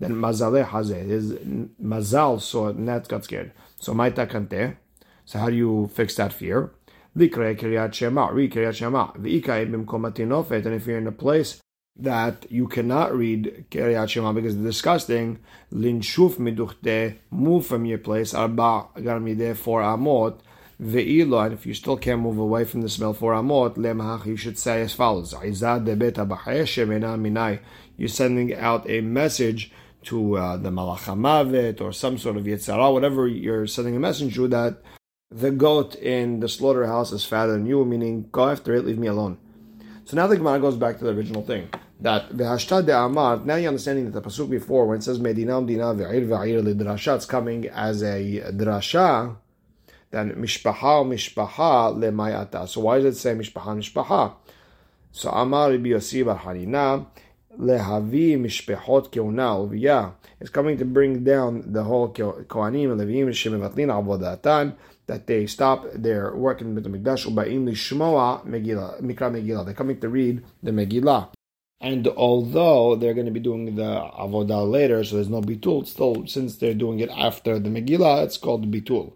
then 0.00 0.14
mazaleh 0.14 0.67
hazeh, 0.67 1.07
his 1.07 1.33
mazal 1.81 2.41
saw 2.41 2.71
it 2.71 2.75
and 2.75 2.88
that 2.88 3.07
got 3.07 3.23
scared. 3.23 3.52
So 3.79 3.95
maita 3.95 4.29
kante. 4.29 4.76
So 5.25 5.38
how 5.38 5.50
do 5.50 5.55
you 5.55 5.88
fix 5.95 6.17
that 6.17 6.33
fear? 6.33 6.73
Likre 7.14 7.55
kiryat 7.55 7.95
shema, 7.95 8.33
read 8.33 8.55
kiryat 8.55 8.75
shema. 8.75 9.12
V'ika 9.12 9.71
bimkomatinofet, 9.71 10.67
and 10.67 10.75
if 10.75 10.88
you're 10.88 10.99
in 10.99 11.07
a 11.07 11.12
place 11.12 11.61
that 11.95 12.50
you 12.50 12.67
cannot 12.67 13.14
read 13.14 13.67
Kiryat 13.71 14.09
Shema 14.09 14.33
because 14.33 14.55
it's 14.55 14.64
disgusting. 14.64 15.38
Linshuf 15.73 16.38
miduchte, 16.38 17.19
move 17.31 17.67
from 17.67 17.85
your 17.85 17.99
place. 17.99 18.35
Arba 18.35 18.88
garmide 18.97 19.57
for 19.57 19.83
amot. 19.83 20.41
Ve'ilo, 20.81 21.45
and 21.45 21.52
if 21.52 21.67
you 21.67 21.75
still 21.75 21.97
can't 21.97 22.21
move 22.21 22.38
away 22.38 22.64
from 22.64 22.83
the 22.83 22.88
smell 22.88 23.12
for 23.12 23.33
amot, 23.35 23.76
lemach, 23.76 24.26
you 24.26 24.37
should 24.37 24.59
say 24.59 24.83
as 24.83 24.95
follows: 24.95 25.35
You're 27.99 28.09
sending 28.09 28.55
out 28.55 28.91
a 28.91 29.00
message 29.00 29.71
to 30.05 30.37
uh, 30.37 30.57
the 30.57 30.71
malachamavet 30.71 31.81
or 31.81 31.93
some 31.93 32.19
sort 32.19 32.37
of 32.37 32.45
yitzara, 32.45 32.93
whatever 32.93 33.29
you're 33.29 33.67
sending 33.67 33.97
a 33.97 34.00
message 34.00 34.35
to, 34.35 34.49
that 34.49 34.83
the 35.31 35.50
goat 35.50 35.95
in 35.97 36.41
the 36.41 36.49
slaughterhouse 36.49 37.12
is 37.12 37.25
fatter 37.25 37.52
than 37.52 37.67
you, 37.67 37.85
meaning 37.85 38.29
go 38.33 38.49
after 38.49 38.75
it, 38.75 38.85
leave 38.85 38.99
me 38.99 39.07
alone. 39.07 39.38
So 40.05 40.17
now 40.17 40.26
the 40.26 40.37
Gemara 40.37 40.59
goes 40.59 40.76
back 40.76 40.99
to 40.99 41.05
the 41.05 41.11
original 41.11 41.43
thing. 41.43 41.69
That 42.00 42.31
v'hashta 42.31 42.85
de 42.85 42.99
amar. 42.99 43.38
Now 43.45 43.55
you're 43.55 43.69
understanding 43.69 44.11
that 44.11 44.21
the 44.21 44.29
pasuk 44.29 44.50
before, 44.50 44.87
when 44.87 44.99
it 44.99 45.05
says 45.05 45.21
medinam 45.21 45.67
dina 45.67 45.95
ve'ir 45.95 46.26
ve'ir 46.26 46.62
lidrasha, 46.62 47.14
it's 47.17 47.26
coming 47.26 47.69
as 47.69 48.02
a 48.02 48.43
drasha. 48.50 49.37
Then 50.12 50.33
mishpaha 50.35 51.07
mishpaha 51.07 51.97
lemayata. 51.97 52.69
So 52.69 52.83
why 52.83 53.00
does 53.00 53.16
it 53.16 53.19
say 53.19 53.35
mishpaha 53.35 53.75
mishpaha? 53.78 54.35
So 55.11 55.31
amar 55.31 55.71
Rabbi 55.71 55.88
Yossi 55.88 56.23
bar 56.23 56.38
Hanina 56.38 57.07
lehavi 57.59 58.38
mishpechot 58.38 59.11
keuna 59.11 59.57
uviyah. 59.66 60.12
It's 60.38 60.50
coming 60.50 60.76
to 60.76 60.85
bring 60.85 61.25
down 61.25 61.73
the 61.73 61.83
whole 61.85 62.11
kohanim 62.11 62.92
and 62.92 63.00
levim 63.00 63.28
shemevatlin 63.28 63.88
avodatan 63.88 64.75
that 65.07 65.26
they 65.26 65.47
stop 65.47 65.87
their 65.95 66.37
work 66.37 66.61
in 66.61 66.75
the 66.75 66.83
Mikdash 66.83 67.26
uba'im 67.26 67.66
lishmoa 67.66 68.45
Megillah, 68.47 69.00
Mikra 69.00 69.33
Megillah. 69.33 69.64
They're 69.64 69.75
coming 69.75 69.99
to 69.99 70.11
read 70.11 70.45
the 70.62 70.73
Megillah. 70.73 71.31
And 71.81 72.07
although 72.09 72.97
they're 72.97 73.14
going 73.14 73.26
to 73.26 73.33
be 73.33 73.40
doing 73.40 73.76
the 73.76 73.83
avodah 73.83 74.71
later, 74.71 75.02
so 75.04 75.16
there's 75.16 75.31
no 75.31 75.40
bitul, 75.40 75.87
still 75.87 76.26
since 76.26 76.57
they're 76.57 76.75
doing 76.75 77.00
it 77.00 77.09
after 77.11 77.59
the 77.59 77.71
Megillah, 77.71 78.25
it's 78.25 78.37
called 78.37 78.71
bitul. 78.71 79.14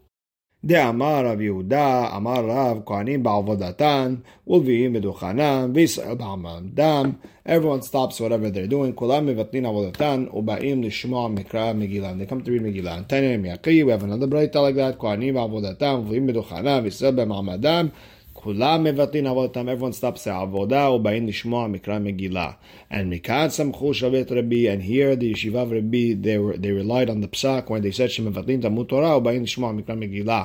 דאמר 0.65 1.25
רב 1.25 1.41
יהודה, 1.41 2.10
אמר 2.15 2.46
רב, 2.46 2.80
כהנים 2.86 3.24
בעבודתן, 3.24 4.15
ולוויים 4.48 4.94
בדוכנם, 4.94 5.72
וישראל 5.74 6.15
בעמדם. 6.15 7.12
Everyone 7.48 7.89
stops 7.89 8.18
whatever 8.18 8.53
they're 8.53 8.72
doing, 8.72 8.94
כולם 8.96 9.25
מבטלים 9.25 9.65
עבודתן, 9.65 10.25
ובאים 10.34 10.84
לשמוע 10.84 11.27
מקרא 11.27 11.74
מגילה. 11.74 12.12
They 12.12 12.32
come 12.32 12.46
to 12.46 12.50
read 12.50 12.63
מגילה. 12.63 13.00
תניא 13.08 13.38
מיקרי, 13.38 13.84
we 13.84 13.88
have 13.88 14.03
another 14.03 14.27
ברייתא 14.27 14.58
like 14.58 14.77
that, 14.77 15.00
כהנים 15.00 15.34
בעבודתם, 15.34 16.00
ולוויים 16.01 16.27
בדוכנם, 16.27 16.80
וישראל 16.84 17.15
במעמדם. 17.15 17.88
כולם 18.36 18.84
מבטלים 18.84 19.27
עבודתם, 19.27 19.70
everyone 19.70 20.01
stops 20.01 20.30
העבודה 20.30 20.89
ובאים 20.89 21.27
לשמוע 21.27 21.68
מקרא 21.68 22.00
מגילה. 22.00 22.51
And 22.91 22.96
מכאן 23.06 23.50
סמכו 23.50 23.94
שבת 23.94 24.32
רבי, 24.32 24.74
and 24.74 24.82
here 24.82 25.22
the 25.22 25.25
ישיבה 25.25 25.63
of 25.63 25.68
רבי, 25.77 26.15
they, 26.22 26.25
were, 26.25 26.58
they 26.58 26.72
relied 26.86 27.10
on 27.10 27.22
the 27.22 27.38
psak 27.38 27.70
when 27.70 27.82
they 27.82 27.98
said 27.98 28.08
שמבטלים 28.08 28.62
תלמוד 28.62 28.86
תורה 28.86 29.18
ובאים 29.18 29.44
לשמוע 29.44 29.72
מקרא 29.72 29.96
מגילה. 29.96 30.44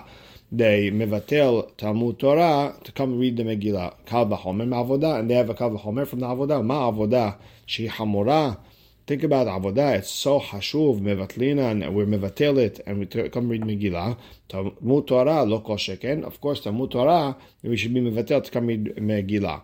They 0.54 0.92
מבטל 0.92 1.60
תלמוד 1.76 2.14
תורה 2.14 2.70
to 2.84 2.88
come 2.88 3.20
read 3.20 3.40
the 3.40 3.44
מגילה. 3.44 3.88
קל 4.04 4.22
וחומר 4.30 4.64
מעבודה, 4.64 5.20
and 5.20 5.30
they 5.30 5.48
have 5.48 5.54
a 5.54 5.58
קל 5.58 5.74
וחומר 5.74 6.02
from 6.12 6.20
the 6.20 6.26
עבודה. 6.26 6.62
מה 6.62 6.74
העבודה 6.74 7.30
שהיא 7.66 7.90
חמורה? 7.90 8.52
Think 9.07 9.23
about 9.23 9.47
avodah. 9.47 9.97
It's 9.97 10.11
so 10.11 10.39
hashuv 10.39 11.01
mevatlina, 11.01 11.71
and 11.71 11.95
we're 11.95 12.59
it, 12.59 12.79
and 12.85 12.99
we 12.99 13.05
come 13.07 13.49
read 13.49 13.61
Megillah. 13.63 14.15
Talmud 14.47 15.07
Torah 15.07 15.43
lo 15.43 15.59
kol. 15.61 15.77
Of 16.23 16.39
course, 16.39 16.61
Talmud 16.61 16.91
Torah 16.91 17.35
we 17.63 17.77
should 17.77 17.93
be 17.93 17.99
mevatel 17.99 18.43
to 18.43 18.51
come 18.51 18.67
read 18.67 18.95
Megillah. 18.97 19.61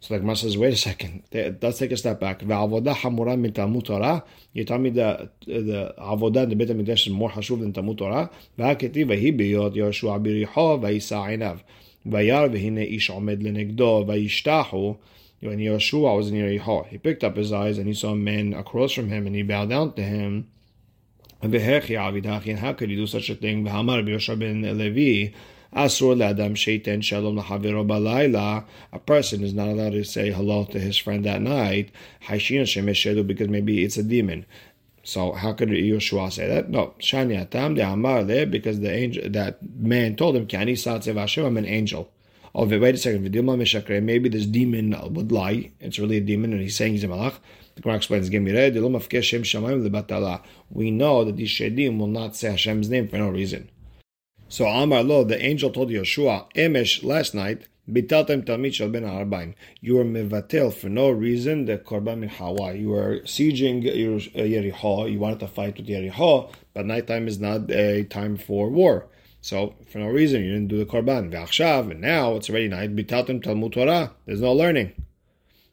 So 0.00 0.14
the 0.14 0.20
Gemara 0.20 0.34
says, 0.34 0.58
wait 0.58 0.72
a 0.72 0.76
second. 0.76 1.22
Let's 1.32 1.78
take 1.78 1.92
a 1.92 1.96
step 1.96 2.18
back. 2.18 2.40
V'avodah 2.40 2.92
hamura 2.96 3.38
min 3.38 3.52
Talmud 3.52 3.84
Torah. 3.86 4.24
You 4.52 4.64
tell 4.64 4.78
me 4.78 4.90
the 4.90 5.30
the 5.46 5.94
avodah 5.96 6.42
in 6.42 6.48
the 6.48 6.56
Beit 6.56 6.70
Hamikdash 6.70 7.06
is 7.06 7.10
more 7.10 7.30
hashuv 7.30 7.60
than 7.60 7.72
Talmud 7.72 7.98
Torah. 7.98 8.28
V'haketi 8.58 9.06
v'hi 9.06 9.38
biyot 9.38 9.76
Yoshua 9.76 10.20
biricho 10.20 10.80
v'yisa 10.80 11.28
einav. 11.28 11.60
V'yar 12.04 12.50
v'hine 12.50 12.84
ish 12.96 13.10
omed 13.10 13.42
lenegdo 13.42 14.04
v'yishtahu 14.04 14.98
when 15.42 15.58
Yeshua 15.58 16.16
was 16.16 16.30
near 16.30 16.46
Yericho, 16.46 16.86
he 16.86 16.98
picked 16.98 17.24
up 17.24 17.36
his 17.36 17.52
eyes 17.52 17.76
and 17.76 17.88
he 17.88 17.94
saw 17.94 18.12
a 18.12 18.16
man 18.16 18.52
across 18.54 18.92
from 18.92 19.08
him 19.08 19.26
and 19.26 19.34
he 19.34 19.42
bowed 19.42 19.70
down 19.70 19.92
to 19.94 20.02
him. 20.02 20.48
And 21.42 21.52
how 21.52 21.80
could 22.72 22.90
he 22.90 22.94
do 22.96 23.06
such 23.08 23.28
a 23.28 23.34
thing? 23.34 23.66
A 23.66 23.84
person 29.04 29.42
is 29.42 29.54
not 29.54 29.68
allowed 29.68 29.92
to 29.92 30.04
say 30.04 30.30
hello 30.30 30.64
to 30.66 30.78
his 30.78 30.96
friend 30.96 31.24
that 31.24 31.42
night 31.42 31.90
because 32.28 33.48
maybe 33.48 33.82
it's 33.82 33.96
a 33.96 34.04
demon. 34.04 34.46
So 35.02 35.32
how 35.32 35.52
could 35.54 35.70
Yeshua 35.70 36.32
say 36.32 36.46
that? 36.46 36.70
No, 36.70 36.94
Shani 37.00 37.40
Atam 37.40 37.74
de 37.74 37.82
Amar 37.82 38.22
because 38.44 38.78
the 38.78 38.92
angel 38.92 39.28
that 39.30 39.58
man 39.76 40.14
told 40.14 40.36
him, 40.36 40.46
Kani 40.46 40.74
Satzev 40.74 41.44
I'm 41.44 41.56
an 41.56 41.66
angel. 41.66 42.11
Oh, 42.54 42.66
wait 42.66 42.94
a 42.94 42.98
second. 42.98 44.04
Maybe 44.04 44.28
this 44.28 44.46
demon 44.46 44.94
would 45.14 45.32
lie. 45.32 45.72
It's 45.80 45.98
really 45.98 46.18
a 46.18 46.20
demon, 46.20 46.52
and 46.52 46.60
he's 46.60 46.76
saying 46.76 46.92
he's 46.92 47.04
a 47.04 47.08
malach. 47.08 47.38
The 47.74 47.80
Gemara 47.80 47.96
explains, 47.96 48.28
We 50.70 50.90
know 50.90 51.24
that 51.24 51.36
these 51.36 51.48
shedim 51.48 51.98
will 51.98 52.06
not 52.08 52.36
say 52.36 52.50
Hashem's 52.50 52.90
name 52.90 53.08
for 53.08 53.16
no 53.16 53.30
reason. 53.30 53.70
So 54.48 54.66
Amar 54.66 55.02
Lo, 55.02 55.24
the 55.24 55.42
angel 55.42 55.70
told 55.70 55.88
Yeshua, 55.88 56.52
Emesh, 56.54 57.02
last 57.02 57.34
night, 57.34 57.68
Ben 57.88 58.04
Arbaim. 58.06 59.54
You 59.80 59.96
were 59.96 60.04
mevatel 60.04 60.74
for 60.74 60.88
no 60.90 61.10
reason 61.10 61.64
the 61.64 61.78
Korban 61.78 62.18
min 62.18 62.28
Hawa. 62.28 62.74
You 62.74 62.90
were 62.90 63.20
sieging 63.24 63.84
uh, 63.86 64.40
Yericho. 64.40 65.10
You 65.10 65.18
wanted 65.18 65.40
to 65.40 65.48
fight 65.48 65.78
with 65.78 65.88
Yericho, 65.88 66.52
but 66.74 66.86
nighttime 66.86 67.26
is 67.26 67.40
not 67.40 67.70
a 67.70 68.04
time 68.04 68.36
for 68.36 68.68
war. 68.68 69.06
So 69.42 69.74
for 69.90 69.98
no 69.98 70.06
reason 70.06 70.42
you 70.44 70.52
didn't 70.52 70.68
do 70.68 70.78
the 70.78 70.86
korban. 70.86 71.30
V'achshav, 71.30 71.90
and 71.90 72.00
now 72.00 72.36
it's 72.36 72.48
already 72.48 72.68
night. 72.68 72.96
Bitatim 72.96 73.42
Talmud 73.42 73.72
Torah. 73.72 74.12
There's 74.24 74.40
no 74.40 74.52
learning. 74.52 74.92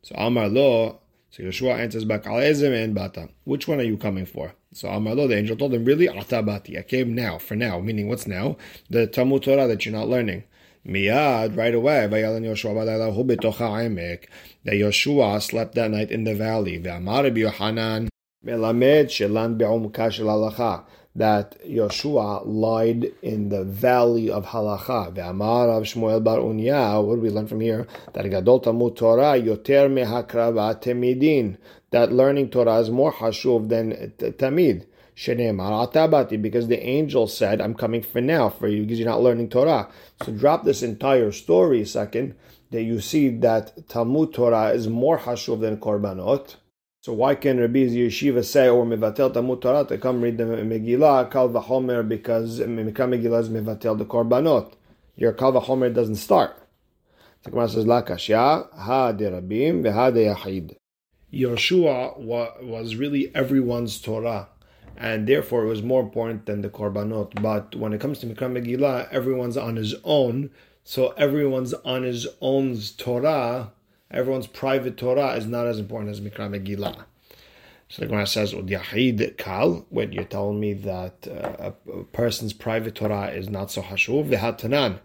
So 0.01 0.15
Amar 0.17 0.49
Lo. 0.49 0.99
So 1.29 1.43
Yeshua 1.43 1.77
answers 1.77 2.05
back, 2.05 2.25
Al 2.25 2.39
and 2.39 2.95
Bata. 2.95 3.29
Which 3.43 3.67
one 3.67 3.79
are 3.79 3.83
you 3.83 3.97
coming 3.97 4.25
for? 4.25 4.55
So 4.73 4.89
Amar 4.89 5.13
Lo, 5.13 5.27
the 5.27 5.37
angel 5.37 5.55
told 5.55 5.75
him, 5.75 5.85
Really, 5.85 6.09
Ata 6.09 6.41
Bati. 6.41 6.79
I 6.79 6.81
came 6.81 7.13
now, 7.13 7.37
for 7.37 7.55
now. 7.55 7.79
Meaning, 7.79 8.07
what's 8.07 8.25
now? 8.25 8.57
The 8.89 9.05
Talmud 9.05 9.43
Torah 9.43 9.67
that 9.67 9.85
you're 9.85 9.93
not 9.93 10.07
learning. 10.07 10.45
Miyad, 10.83 11.55
right 11.55 11.75
away, 11.75 12.07
Vayalan 12.09 12.45
Yoshua 12.45 12.73
Balayla 12.73 13.15
Hubetocha 13.15 13.85
Emek. 13.85 14.25
That 14.65 14.73
Yoshua 14.73 15.39
slept 15.43 15.75
that 15.75 15.91
night 15.91 16.09
in 16.09 16.23
the 16.23 16.33
valley. 16.33 16.79
Ve'amar 16.79 17.37
Yohanan. 17.37 18.09
Melamed 18.43 19.07
Shelan 19.07 19.57
Be'umka 19.57 20.11
Shel 20.11 20.25
Halacha 20.25 20.85
that 21.15 21.59
Yeshua 21.65 22.43
lied 22.45 23.11
in 23.21 23.49
the 23.49 23.63
valley 23.63 24.29
of 24.29 24.45
Halacha. 24.45 25.13
Bar 25.37 25.67
what 27.03 27.15
do 27.15 27.21
we 27.21 27.29
learn 27.29 27.47
from 27.47 27.61
here? 27.61 27.87
That 28.13 28.29
Gadol 28.29 28.59
Talmud 28.59 28.95
Torah 28.95 29.39
yoter 29.39 29.89
mehakrava 29.89 30.81
temidin. 30.81 31.57
That 31.91 32.11
learning 32.11 32.49
Torah 32.49 32.79
is 32.79 32.89
more 32.89 33.11
hashuv 33.11 33.69
than 33.69 34.13
tamid. 34.19 34.85
Because 36.41 36.67
the 36.69 36.79
angel 36.81 37.27
said, 37.27 37.59
I'm 37.59 37.73
coming 37.73 38.01
for 38.01 38.21
now, 38.21 38.47
for 38.47 38.69
you, 38.69 38.83
because 38.83 38.99
you're 38.99 39.09
not 39.09 39.21
learning 39.21 39.49
Torah. 39.49 39.89
So 40.23 40.31
drop 40.31 40.63
this 40.63 40.81
entire 40.81 41.33
story 41.33 41.83
second, 41.83 42.35
that 42.71 42.83
you 42.83 43.01
see 43.01 43.27
that 43.39 43.89
Talmud 43.89 44.33
Torah 44.33 44.69
is 44.69 44.87
more 44.87 45.19
hashuv 45.19 45.59
than 45.59 45.75
Korbanot. 45.75 46.55
So 47.01 47.13
why 47.13 47.35
can 47.35 47.61
Rabbi's 47.61 47.93
yeshiva 47.93 48.43
say 48.43 48.67
or 48.67 48.85
mevatel 48.85 49.33
Talmud 49.33 49.61
Torah 49.61 49.85
to 49.85 49.97
come 49.97 50.19
read 50.19 50.37
the 50.37 50.43
Megillah 50.43 51.31
kal 51.31 51.47
v'chomer 51.47 52.05
because 52.05 52.59
Mikra 52.59 53.07
Megillah 53.07 53.39
is 53.39 53.49
mevatel 53.49 53.97
the 53.97 54.03
korbanot? 54.03 54.73
Your 55.15 55.31
kal 55.31 55.53
v'chomer 55.53 55.93
doesn't 55.93 56.17
start. 56.17 56.61
The 57.43 57.51
Gemara 57.51 57.69
says 57.69 57.87
la 57.87 58.01
kashya 58.01 58.67
ha 58.75 59.13
de 59.13 59.31
rabim 59.31 59.81
v'ha 59.81 60.13
de 60.13 60.25
yachid. 60.25 60.75
Yeshua 61.31 62.19
was 62.19 62.95
really 62.95 63.33
everyone's 63.33 64.01
Torah, 64.01 64.49
and 64.97 65.25
therefore 65.25 65.63
it 65.63 65.69
was 65.69 65.81
more 65.81 66.01
important 66.01 66.47
than 66.47 66.61
the 66.61 66.69
korbanot. 66.69 67.41
But 67.41 67.77
when 67.77 67.93
it 67.93 68.01
comes 68.01 68.19
to 68.19 68.27
Mikra 68.27 68.51
Megillah, 68.51 69.07
everyone's 69.09 69.55
on 69.55 69.77
his 69.77 69.95
own, 70.03 70.49
so 70.83 71.11
everyone's 71.11 71.73
on 71.85 72.03
his 72.03 72.27
own 72.41 72.77
Torah 72.97 73.71
everyone's 74.11 74.47
private 74.47 74.97
Torah 74.97 75.33
is 75.33 75.45
not 75.45 75.67
as 75.67 75.79
important 75.79 76.11
as 76.11 76.21
Mikra 76.21 76.49
Megillah. 76.49 77.03
So 77.89 78.01
the 78.01 78.07
Gemara 78.07 78.27
says, 78.27 78.53
"Yahid 78.53 79.37
kal." 79.37 79.85
When 79.89 80.11
you're 80.11 80.23
telling 80.23 80.59
me 80.59 80.73
that 80.73 81.27
uh, 81.27 81.71
a, 81.91 82.03
person's 82.05 82.53
private 82.53 82.95
Torah 82.95 83.31
is 83.31 83.49
not 83.49 83.71
so 83.71 83.81
hashuv, 83.81 84.29
v'hatanan 84.29 84.99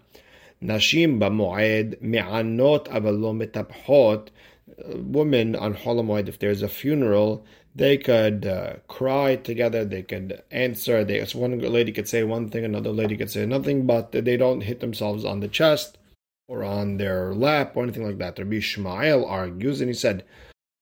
nashim 0.63 1.19
b'moed 1.19 2.01
me'anot 2.01 2.87
lo 2.93 3.33
metapchot. 3.33 4.29
Women 4.77 5.55
on 5.55 5.75
Holomoid, 5.75 6.27
if 6.27 6.39
there's 6.39 6.61
a 6.61 6.67
funeral, 6.67 7.45
they 7.75 7.97
could 7.97 8.45
uh, 8.45 8.73
cry 8.87 9.35
together. 9.35 9.85
They 9.85 10.01
could 10.01 10.41
answer. 10.51 11.03
They, 11.03 11.23
so 11.25 11.39
one 11.39 11.57
lady 11.59 11.91
could 11.91 12.09
say 12.09 12.23
one 12.23 12.49
thing, 12.49 12.65
another 12.65 12.89
lady 12.91 13.15
could 13.15 13.31
say 13.31 13.45
nothing, 13.45 13.85
but 13.85 14.11
they 14.11 14.37
don't 14.37 14.61
hit 14.61 14.79
themselves 14.79 15.23
on 15.23 15.39
the 15.39 15.47
chest 15.47 15.97
or 16.50 16.64
on 16.64 16.96
their 16.96 17.32
lap 17.32 17.76
or 17.76 17.84
anything 17.84 18.04
like 18.04 18.18
that. 18.18 18.38
Rabbi 18.38 18.56
Ishmael 18.56 19.24
argues, 19.24 19.80
and 19.80 19.88
he 19.88 19.94
said, 19.94 20.24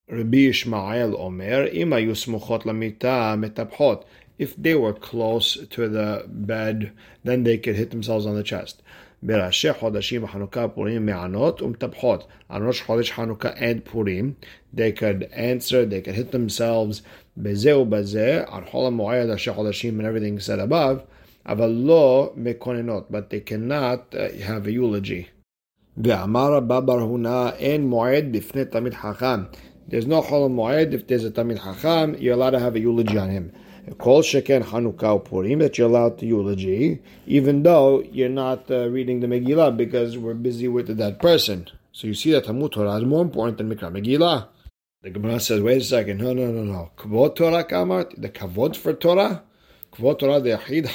Rabbi 0.09 0.49
Ishmael 0.49 1.15
Omer, 1.21 1.67
ima 1.67 1.97
yusmuchot 1.97 2.65
lamita 2.65 3.37
metapchot. 3.37 4.05
If 4.39 4.57
they 4.57 4.75
were 4.75 4.95
close 4.95 5.59
to 5.69 5.89
the 5.89 6.25
bed, 6.27 6.93
then 7.23 7.45
they 7.45 7.59
could 7.59 7.77
hit 7.77 7.91
themselves 7.91 8.25
on 8.25 8.35
the 8.35 8.43
chest. 8.43 8.83
בראשי 9.23 9.73
חודשים 9.73 10.27
חנוכה 10.27 10.69
פורים 10.69 11.07
מענות 11.07 11.63
ומטפחות. 11.63 12.27
On 12.51 12.63
Rosh 12.63 12.83
Chodesh 12.83 13.11
Hanukkah 13.11 13.61
and 13.61 13.85
Purim, 13.85 14.37
they 14.73 14.93
could 14.93 15.25
answer, 15.33 15.85
they 15.85 16.01
could 16.01 16.15
hit 16.15 16.31
themselves. 16.31 17.03
בזה 17.37 17.77
ובזה, 17.77 18.45
on 18.47 18.65
חול 18.71 18.87
המועד, 18.87 19.29
ראשי 19.29 19.53
חודשים 19.53 20.01
and 20.01 20.05
everything 20.05 20.39
said 20.41 20.61
above, 20.61 21.01
אבל 21.47 21.71
לא 21.71 22.33
מקוננות, 22.37 23.11
but 23.11 23.31
they 23.31 23.41
cannot 23.41 24.15
uh, 24.15 24.29
have 24.41 24.67
a 24.67 24.73
eulogy. 24.73 25.32
Ve'amara 26.00 26.68
babar 26.68 27.00
huna 27.00 27.56
en 27.60 27.90
moed 27.90 28.34
bifne 28.34 28.66
tamid. 28.66 29.48
There's 29.88 30.08
no 30.08 30.22
cholam 30.22 30.56
moed 30.56 30.94
if 30.94 31.08
there's 31.08 31.24
a 31.24 31.32
tamid 31.32 31.60
hacham. 31.60 32.20
You're 32.20 32.34
allowed 32.34 32.52
to 32.52 32.60
have 32.60 32.76
a 32.76 32.80
eulogy 32.80 33.18
on 33.18 33.30
him. 33.30 33.52
Kol 33.98 34.22
sheken 34.22 34.64
Hanukkah 34.64 35.24
Purim 35.24 35.60
that 35.60 35.78
you're 35.78 35.90
allowed 35.90 36.18
to 36.20 36.26
eulogy, 36.26 37.00
even 37.28 37.64
though 37.64 38.02
you're 38.02 38.30
not 38.30 38.72
uh, 38.72 38.90
reading 38.90 39.20
the 39.20 39.28
Megillah 39.28 39.76
because 39.76 40.18
we're 40.18 40.34
busy 40.34 40.70
with 40.70 40.96
that 40.98 41.20
person. 41.20 41.68
So 41.92 42.08
you 42.08 42.14
see 42.14 42.32
that 42.32 42.46
Talmud 42.46 42.74
is 42.76 43.04
more 43.04 43.22
important 43.22 43.58
than 43.58 43.70
Mikra 43.70 43.92
Megillah. 43.92 44.48
The 45.02 45.10
Gemara 45.10 45.40
says, 45.42 45.62
wait 45.62 45.82
a 45.82 45.84
second, 45.84 46.20
no, 46.20 46.32
no, 46.32 46.50
no, 46.50 46.64
no. 46.64 46.92
Kvod 46.98 47.36
Torah 47.36 47.66
Kamart, 47.66 48.20
the 48.20 48.30
Kavod 48.30 48.78
for 48.78 48.94
Torah, 48.94 49.44
Kvod 49.92 50.20
Torah 50.20 50.40
the 50.40 50.52
Yachid 50.52 50.86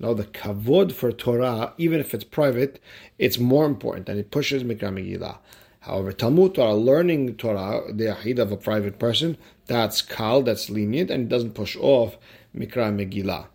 no, 0.00 0.14
the 0.14 0.24
Kavod 0.24 0.92
for 0.92 1.10
Torah, 1.10 1.74
even 1.76 1.98
if 1.98 2.14
it's 2.14 2.24
private, 2.24 2.80
it's 3.18 3.38
more 3.38 3.66
important 3.66 4.08
and 4.08 4.18
it 4.18 4.30
pushes 4.30 4.62
Mikra 4.62 4.92
Megillah. 4.92 5.38
However, 5.80 6.12
Talmud 6.12 6.54
Torah, 6.54 6.74
learning 6.74 7.36
Torah, 7.36 7.82
the 7.92 8.04
Yahid 8.04 8.38
of 8.38 8.52
a 8.52 8.56
private 8.56 8.98
person, 8.98 9.36
that's 9.66 10.02
kal, 10.02 10.42
that's 10.42 10.70
lenient, 10.70 11.10
and 11.10 11.24
it 11.24 11.28
doesn't 11.28 11.54
push 11.54 11.76
off 11.76 12.16
Mikra 12.54 12.92
Megillah. 12.94 13.46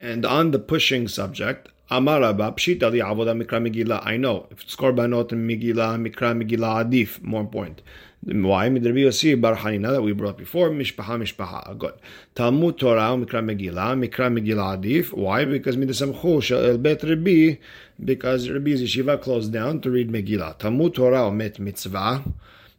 And 0.00 0.24
on 0.26 0.50
the 0.50 0.58
pushing 0.58 1.06
subject, 1.06 1.68
Amar 1.88 2.20
Rabba, 2.20 2.52
Pshita 2.52 2.90
avoda 2.90 3.40
Mikra 3.40 3.60
Megillah. 3.60 4.04
I 4.04 4.16
know, 4.16 4.46
if 4.50 4.62
it's 4.62 4.74
Korbanot 4.74 5.32
and 5.32 5.48
Megillah, 5.48 6.00
Mikra 6.00 6.40
Megillah 6.40 6.84
Adif, 6.84 7.22
more 7.22 7.42
important. 7.42 7.82
Why? 8.22 8.68
Midrabi 8.68 9.04
Yossi 9.06 9.40
Bar 9.40 9.56
Hanina 9.56 9.92
that 9.92 10.02
we 10.02 10.12
brought 10.12 10.36
before. 10.36 10.68
Mishpaha 10.70 11.16
Mishpaha. 11.18 11.78
Good. 11.78 11.94
Talmud 12.34 12.78
Torah 12.78 13.16
Mikra 13.16 13.42
Megillah 13.42 13.96
Mikra 13.98 14.30
Megillah 14.30 14.78
Adif. 14.78 15.12
Why? 15.14 15.46
Because 15.46 15.76
Midasamchu 15.76 16.42
Shel 16.42 16.76
Bet 16.76 17.02
Rabbi. 17.02 17.56
Because 18.04 18.48
Rabbi's 18.50 18.82
yeshiva 18.82 19.20
closed 19.22 19.52
down 19.52 19.80
to 19.80 19.90
read 19.90 20.10
Megillah. 20.10 20.58
Talmud 20.58 20.94
Torah 20.94 21.30
Met 21.30 21.58
Mitzvah. 21.58 22.22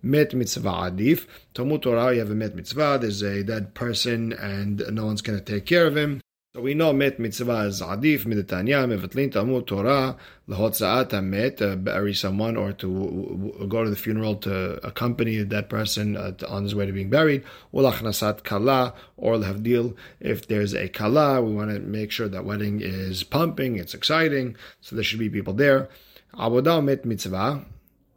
Met 0.03 0.33
mitzvah 0.33 0.89
adif. 0.89 1.27
Talmud 1.53 1.83
Torah, 1.83 2.11
you 2.13 2.19
have 2.21 2.31
a 2.31 2.35
met 2.35 2.55
mitzvah. 2.55 2.97
There's 2.99 3.21
a 3.21 3.43
dead 3.43 3.75
person, 3.75 4.33
and 4.33 4.83
no 4.89 5.05
one's 5.05 5.21
going 5.21 5.37
to 5.37 5.45
take 5.45 5.67
care 5.67 5.85
of 5.85 5.95
him. 5.95 6.21
So 6.53 6.59
we 6.59 6.73
know 6.73 6.91
met 6.91 7.17
mitzvah 7.17 7.67
is 7.67 7.81
adif 7.81 8.25
midetanya 8.25 8.83
mevatlin 8.85 9.31
talmud 9.31 9.67
Torah 9.67 10.17
lahotzaat 10.49 11.23
met 11.23 11.61
uh, 11.61 11.77
bury 11.77 12.13
someone 12.13 12.57
or 12.57 12.73
to 12.73 13.55
go 13.69 13.85
to 13.85 13.89
the 13.89 13.95
funeral 13.95 14.35
to 14.35 14.85
accompany 14.85 15.43
that 15.43 15.69
person 15.69 16.17
uh, 16.17 16.33
on 16.49 16.63
his 16.63 16.75
way 16.75 16.85
to 16.85 16.91
being 16.91 17.09
buried. 17.09 17.45
Ulachnasat 17.73 18.43
kala 18.43 18.93
or 19.15 19.35
lehavdil 19.35 19.95
if 20.19 20.45
there's 20.45 20.73
a 20.73 20.89
kala, 20.89 21.41
we 21.41 21.53
want 21.53 21.71
to 21.71 21.79
make 21.79 22.11
sure 22.11 22.27
that 22.27 22.43
wedding 22.43 22.81
is 22.81 23.23
pumping, 23.23 23.77
it's 23.77 23.93
exciting, 23.93 24.57
so 24.81 24.97
there 24.97 25.05
should 25.05 25.19
be 25.19 25.29
people 25.29 25.53
there. 25.53 25.87
Avodah 26.33 26.83
met 26.83 27.05
mitzvah, 27.05 27.65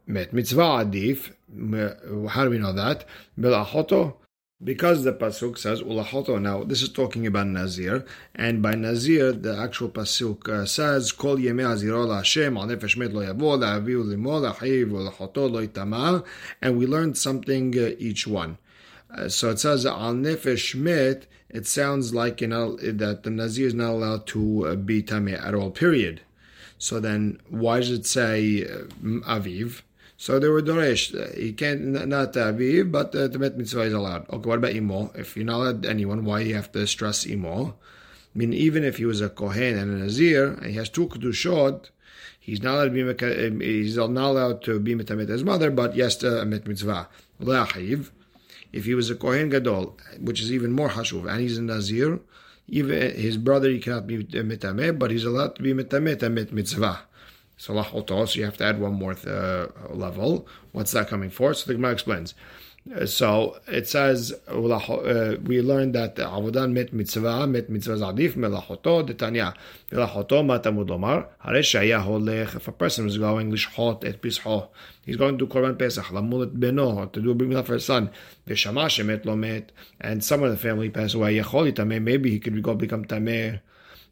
met 0.08 0.32
mitzvah 0.32 0.84
adif. 0.84 1.30
How 2.30 2.42
do 2.42 2.50
we 2.50 2.58
know 2.58 2.72
that? 2.72 3.04
Bilachoto 3.38 4.16
because 4.62 5.04
the 5.04 5.12
pasuk 5.12 5.58
says 5.58 5.82
ulahoto. 5.82 6.40
Now 6.40 6.62
this 6.62 6.82
is 6.82 6.88
talking 6.88 7.26
about 7.26 7.48
Nazir, 7.48 8.04
and 8.34 8.62
by 8.62 8.74
Nazir 8.74 9.32
the 9.32 9.58
actual 9.58 9.88
pasuk 9.88 10.48
uh, 10.48 10.66
says 10.66 11.12
kol 11.12 11.36
yemei 11.36 11.64
aziro 11.64 12.14
Hashem 12.14 12.56
al 12.56 12.66
nefesh 12.66 12.96
met 12.96 13.12
lo 13.12 13.22
yavo 13.22 13.58
la'aviu 13.58 14.06
limo 14.06 14.40
la'chiv 14.40 14.90
ulahoto 14.90 15.50
lo 15.50 16.24
and 16.62 16.78
we 16.78 16.86
learned 16.86 17.18
something 17.18 17.76
uh, 17.78 17.90
each 17.98 18.26
one. 18.26 18.58
Uh, 19.10 19.28
so 19.28 19.50
it 19.50 19.58
says 19.58 19.84
al 19.86 20.14
nefesh 20.14 20.74
met. 20.74 21.26
It 21.50 21.68
sounds 21.68 22.12
like 22.12 22.40
you 22.40 22.48
know 22.48 22.76
that 22.76 23.22
the 23.22 23.30
Nazir 23.30 23.68
is 23.68 23.74
not 23.74 23.90
allowed 23.90 24.26
to 24.28 24.66
uh, 24.66 24.74
be 24.74 25.02
tameh 25.02 25.40
at 25.40 25.54
all. 25.54 25.70
Period. 25.70 26.20
So 26.78 26.98
then, 26.98 27.40
why 27.48 27.78
does 27.78 27.90
it 27.90 28.06
say 28.06 28.64
uh, 28.64 28.84
aviv? 29.22 29.82
So 30.24 30.38
they 30.38 30.48
were 30.48 30.62
Doresh. 30.62 31.36
He 31.36 31.52
can't, 31.52 31.82
not 32.08 32.32
Aviv, 32.32 32.90
but 32.90 33.14
uh, 33.14 33.28
the 33.28 33.38
Met 33.38 33.58
Mitzvah 33.58 33.82
is 33.82 33.92
allowed. 33.92 34.26
Okay, 34.30 34.48
what 34.48 34.56
about 34.56 34.74
Imo? 34.74 35.12
If 35.14 35.36
you're 35.36 35.44
not 35.44 35.56
allowed 35.56 35.84
anyone, 35.84 36.24
why 36.24 36.40
you 36.40 36.54
have 36.54 36.72
to 36.72 36.86
stress 36.86 37.26
Imo? 37.26 37.74
I 38.34 38.38
mean, 38.38 38.54
even 38.54 38.84
if 38.84 38.96
he 38.96 39.04
was 39.04 39.20
a 39.20 39.28
Kohen 39.28 39.76
and 39.76 39.92
a 39.92 40.02
Nazir, 40.02 40.54
and 40.54 40.64
he 40.64 40.76
has 40.76 40.88
two 40.88 41.08
Kedushot, 41.08 41.90
he's 42.40 42.62
not 42.62 42.76
allowed 42.76 42.94
to 42.94 43.14
be, 43.14 43.46
um, 43.46 43.60
he's 43.60 43.98
not 43.98 44.08
allowed 44.08 44.62
to 44.62 44.80
be 44.80 44.94
Metamet 44.94 45.28
his 45.28 45.44
mother, 45.44 45.70
but 45.70 45.94
yes, 45.94 46.16
to 46.16 46.40
a 46.40 46.46
Met 46.46 46.66
Mitzvah. 46.66 47.06
Le'achiv. 47.42 48.08
If 48.72 48.86
he 48.86 48.94
was 48.94 49.10
a 49.10 49.16
Kohen 49.16 49.50
Gadol, 49.50 49.98
which 50.20 50.40
is 50.40 50.50
even 50.50 50.72
more 50.72 50.88
Hashuv, 50.88 51.30
and 51.30 51.42
he's 51.42 51.58
a 51.58 51.62
Nazir, 51.62 52.18
even 52.66 53.14
his 53.14 53.36
brother, 53.36 53.68
he 53.68 53.78
cannot 53.78 54.06
be 54.06 54.20
uh, 54.20 54.42
Metameh, 54.42 54.98
but 54.98 55.10
he's 55.10 55.26
allowed 55.26 55.56
to 55.56 55.62
be 55.62 55.74
Metamet 55.74 56.22
and 56.22 56.34
Met 56.34 56.50
Mitzvah. 56.50 57.02
So 57.56 57.72
you 57.72 58.44
have 58.44 58.56
to 58.58 58.64
add 58.64 58.80
one 58.80 58.94
more 58.94 59.16
uh, 59.26 59.66
level. 59.90 60.46
What's 60.72 60.92
that 60.92 61.08
coming 61.08 61.30
for? 61.30 61.54
So 61.54 61.66
the 61.66 61.74
Gemara 61.74 61.92
explains. 61.92 62.34
Uh, 62.92 63.06
so 63.06 63.56
it 63.66 63.88
says 63.88 64.34
uh, 64.46 65.36
we 65.42 65.62
learned 65.62 65.94
that 65.94 66.16
avodan 66.16 66.72
met 66.72 66.92
mitzvah 66.92 67.46
met 67.46 67.70
mitzvah 67.70 67.96
zadif 67.96 68.34
melachoto 68.34 69.02
detanya 69.02 69.54
melachoto 69.90 70.44
matamud 70.44 70.88
lomar 70.88 71.26
haresh 71.42 71.74
holech 72.04 72.54
if 72.54 72.68
a 72.68 72.72
person 72.72 73.06
is 73.06 73.16
going 73.16 73.50
lishchot 73.50 74.04
et 74.04 74.20
pisho 74.20 74.68
he's 75.06 75.16
going 75.16 75.38
to 75.38 75.46
korban 75.46 75.78
pesach 75.78 76.04
lamulat 76.12 76.58
beno 76.58 77.10
to 77.10 77.22
do 77.22 77.30
a 77.30 77.34
bring 77.34 77.62
for 77.64 77.72
his 77.72 77.86
son 77.86 78.10
lo 78.46 79.34
met 79.34 79.72
and 80.02 80.22
someone 80.22 80.50
in 80.50 80.54
the 80.54 80.60
family 80.60 80.90
passed 80.90 81.14
away 81.14 81.34
yachol 81.38 82.02
maybe 82.02 82.32
he 82.32 82.38
could 82.38 82.62
go 82.62 82.74
become 82.74 83.06
tameh 83.06 83.60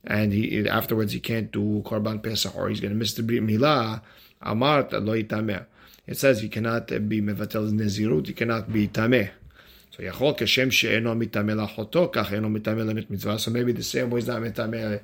and 0.05 0.33
he 0.33 0.69
afterwards 0.69 1.13
he 1.13 1.21
can't 1.21 1.53
do 1.53 1.83
korban 1.85 2.23
pesach 2.23 2.55
or 2.57 2.69
he's 2.69 2.81
going 2.81 2.93
to 2.93 2.99
miss 2.99 3.15
the 3.15 3.23
brit 3.23 3.43
milah, 3.43 4.01
amart 4.43 4.93
lo 4.93 5.15
itameh. 5.15 5.65
It 6.07 6.19
says 6.19 6.41
he 6.41 6.49
cannot 6.49 6.89
be 6.89 7.21
mevatel 7.21 7.71
nezirut, 7.73 8.27
he 8.27 8.33
cannot 8.33 8.73
be 8.73 8.89
tameh. 8.89 9.31
So 9.91 10.03
yachol 10.03 10.37
kashem 10.37 10.73
she'eno 10.73 11.15
mitameh 11.15 11.67
lachoto, 11.67 12.13
kach 12.13 12.33
eno 12.33 12.49
mitameh 12.49 12.85
lemit 12.85 13.11
mitzvah. 13.11 13.39
So 13.39 13.51
maybe 13.51 13.73
the 13.73 13.83
same 13.83 14.11
way 14.11 14.21
he's 14.21 14.29
not 14.29 14.43
mitameh 14.43 15.01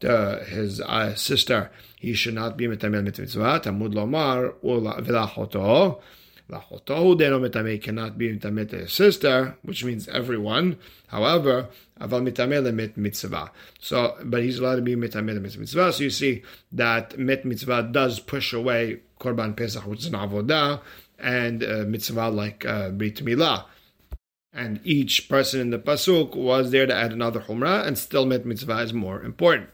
to 0.00 0.44
his 0.48 0.80
uh, 0.80 1.14
sister, 1.14 1.70
he 1.98 2.12
should 2.12 2.34
not 2.34 2.56
be 2.56 2.66
mitameh 2.66 3.04
mitzvah. 3.04 3.60
Tamud 3.60 3.94
lomar 3.94 4.52
v'lachoto. 4.62 6.00
Lachoto 6.50 7.16
deno 7.16 7.40
mitameh 7.40 7.82
cannot 7.82 8.18
be 8.18 8.36
mitameh 8.36 8.68
to 8.68 8.88
sister, 8.88 9.56
which 9.62 9.84
means 9.84 10.08
everyone. 10.08 10.76
However, 11.08 11.68
aval 12.00 12.28
mitameh 12.28 12.62
lemit 12.62 12.96
mitzvah. 12.96 13.50
So, 13.80 14.16
but 14.24 14.42
he's 14.42 14.58
allowed 14.58 14.76
to 14.76 14.82
be 14.82 14.96
mitameh 14.96 15.38
lemit 15.38 15.56
mitzvah. 15.56 15.92
So 15.92 16.02
you 16.02 16.10
see 16.10 16.42
that 16.72 17.18
mit 17.18 17.44
mitzvah 17.44 17.90
does 17.92 18.20
push 18.20 18.52
away 18.52 19.00
korban 19.20 19.56
pesach, 19.56 19.86
which 19.86 20.00
is 20.00 20.06
an 20.06 20.14
avodah, 20.14 20.80
and 21.18 21.62
uh, 21.62 21.84
mitzvah 21.86 22.28
like 22.28 22.66
uh, 22.66 22.90
brit 22.90 23.24
milah. 23.24 23.64
And 24.52 24.80
each 24.84 25.30
person 25.30 25.60
in 25.60 25.70
the 25.70 25.78
pasuk 25.78 26.36
was 26.36 26.70
there 26.72 26.86
to 26.86 26.94
add 26.94 27.12
another 27.12 27.40
humrah, 27.40 27.86
and 27.86 27.96
still 27.96 28.26
mit 28.26 28.44
mitzvah 28.44 28.80
is 28.80 28.92
more 28.92 29.22
important. 29.22 29.70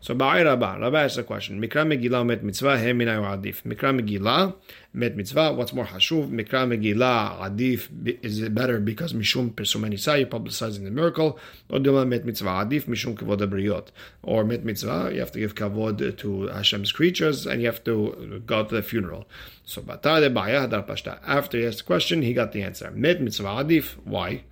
So 0.00 0.16
Ba'ai 0.16 0.44
Rabba, 0.44 0.78
Rabba 0.80 0.98
asks 0.98 1.18
a 1.18 1.22
question. 1.22 1.62
Mikra 1.62 1.86
Megillah 1.86 2.26
met 2.26 2.42
mitzvah, 2.42 2.76
he 2.76 2.86
minay 2.86 3.18
adif. 3.22 3.62
Mikra 3.62 3.96
Megillah 3.96 4.52
met 4.92 5.16
mitzvah, 5.16 5.52
what's 5.52 5.72
more 5.72 5.84
hashuv? 5.84 6.28
Mikra 6.28 6.66
Megillah 6.66 7.38
adif, 7.38 7.88
is 8.20 8.42
it 8.42 8.52
better 8.52 8.80
because 8.80 9.12
mishum 9.12 9.52
persum 9.52 9.88
nisa, 9.88 10.18
you're 10.18 10.26
publicizing 10.26 10.82
the 10.82 10.90
miracle, 10.90 11.38
or 11.70 11.78
Duma 11.78 12.04
met 12.04 12.24
mitzvah 12.24 12.66
adif, 12.66 12.86
mishum 12.86 13.14
kavod 13.14 13.38
abriot. 13.38 13.90
Or 14.24 14.44
met 14.44 14.64
mitzvah, 14.64 15.10
you 15.12 15.20
have 15.20 15.30
to 15.30 15.38
give 15.38 15.54
kavod 15.54 16.18
to 16.18 16.48
Hashem's 16.48 16.90
creatures, 16.90 17.46
and 17.46 17.60
you 17.60 17.68
have 17.68 17.84
to 17.84 18.42
go 18.44 18.64
to 18.64 18.74
the 18.74 18.82
funeral. 18.82 19.26
So 19.64 19.82
Batade 19.82 20.34
Ba'ai 20.34 20.68
Hadar 20.68 20.84
Pashta. 20.84 21.20
After 21.24 21.58
he 21.58 21.66
asked 21.66 21.78
the 21.78 21.84
question, 21.84 22.22
he 22.22 22.34
got 22.34 22.50
the 22.50 22.62
answer. 22.62 22.90
Met 22.90 23.20
mitzvah 23.20 23.62
adif, 23.62 23.94
why? 24.04 24.42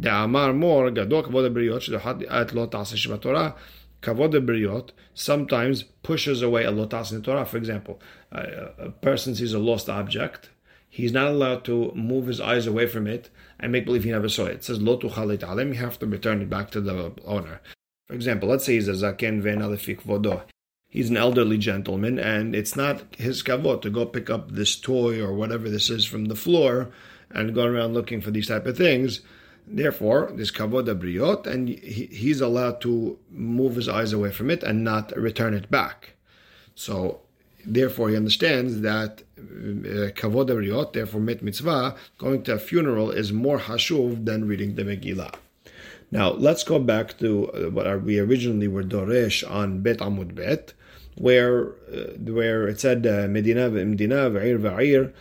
דאמר 0.00 0.52
מור, 0.52 0.88
גדול 0.88 1.22
כבוד 1.22 1.44
הבריות, 1.44 1.82
שדוחת 1.82 2.16
את 2.22 2.52
לא 2.52 2.66
תעשה 2.70 2.96
שבתורה, 2.96 3.50
kavod 4.01 4.33
briot 4.45 4.91
sometimes 5.13 5.83
pushes 6.03 6.41
away 6.41 6.63
a 6.63 6.71
lotas 6.71 7.11
in 7.11 7.21
Torah. 7.21 7.45
For 7.45 7.57
example, 7.57 7.99
a 8.31 8.91
person 9.01 9.35
sees 9.35 9.53
a 9.53 9.59
lost 9.59 9.89
object. 9.89 10.49
He's 10.89 11.11
not 11.11 11.27
allowed 11.27 11.65
to 11.65 11.91
move 11.93 12.27
his 12.27 12.39
eyes 12.39 12.65
away 12.65 12.87
from 12.87 13.07
it 13.07 13.29
and 13.59 13.71
make 13.71 13.85
believe 13.85 14.03
he 14.03 14.11
never 14.11 14.29
saw 14.29 14.45
it. 14.45 14.55
It 14.55 14.63
says 14.63 14.81
lo 14.81 14.97
tuchalit 14.97 15.41
You 15.41 15.73
have 15.73 15.99
to 15.99 16.05
return 16.05 16.41
it 16.41 16.49
back 16.49 16.71
to 16.71 16.81
the 16.81 17.13
owner. 17.25 17.61
For 18.07 18.13
example, 18.13 18.49
let's 18.49 18.65
say 18.65 18.75
he's 18.75 18.87
a 18.87 18.93
zaken 18.93 19.41
ven 19.41 19.59
alefik 19.59 20.01
vodo. 20.01 20.43
He's 20.89 21.09
an 21.09 21.17
elderly 21.17 21.57
gentleman, 21.57 22.17
and 22.17 22.55
it's 22.55 22.75
not 22.75 23.03
his 23.17 23.43
kavod 23.43 23.81
to 23.81 23.89
go 23.89 24.05
pick 24.05 24.29
up 24.29 24.51
this 24.51 24.75
toy 24.77 25.21
or 25.21 25.33
whatever 25.33 25.69
this 25.69 25.89
is 25.89 26.05
from 26.05 26.25
the 26.25 26.35
floor 26.35 26.89
and 27.29 27.53
go 27.53 27.65
around 27.65 27.93
looking 27.93 28.21
for 28.21 28.31
these 28.31 28.47
type 28.47 28.65
of 28.65 28.77
things. 28.77 29.21
Therefore, 29.69 30.31
this 30.33 30.49
kavod 30.49 30.87
abriot, 30.87 31.45
and 31.45 31.67
he, 31.67 32.05
he's 32.05 32.39
allowed 32.39 32.79
to 32.81 33.19
move 33.29 33.75
his 33.75 33.89
eyes 33.89 34.13
away 34.13 34.31
from 34.31 34.49
it 34.49 34.63
and 34.63 34.83
not 34.83 35.15
return 35.17 35.53
it 35.53 35.69
back. 35.69 36.13
So, 36.73 37.19
therefore, 37.65 38.09
he 38.09 38.15
understands 38.15 38.79
that 38.81 39.23
uh, 39.37 40.11
kavod 40.15 40.47
abriot, 40.47 40.93
therefore 40.93 41.19
mit 41.19 41.43
mitzvah, 41.43 41.95
going 42.17 42.43
to 42.43 42.53
a 42.53 42.59
funeral 42.59 43.11
is 43.11 43.33
more 43.33 43.59
hashuv 43.59 44.23
than 44.23 44.47
reading 44.47 44.75
the 44.75 44.83
Megillah. 44.83 45.33
Now, 46.11 46.31
let's 46.31 46.63
go 46.63 46.79
back 46.79 47.17
to 47.19 47.51
uh, 47.51 47.69
what 47.69 48.03
we 48.03 48.19
originally 48.19 48.69
were 48.69 48.83
doresh 48.83 49.43
on 49.49 49.81
Bet 49.81 49.97
Amud 49.97 50.33
Bet. 50.33 50.73
Where 51.17 51.69
uh, 51.91 52.13
where 52.31 52.67
it 52.67 52.79
said 52.79 53.05
uh, 53.05 53.27
Medina 53.27 53.69
Medina 53.69 54.29
v'ir 54.29 54.59
v'ir, 54.59 55.13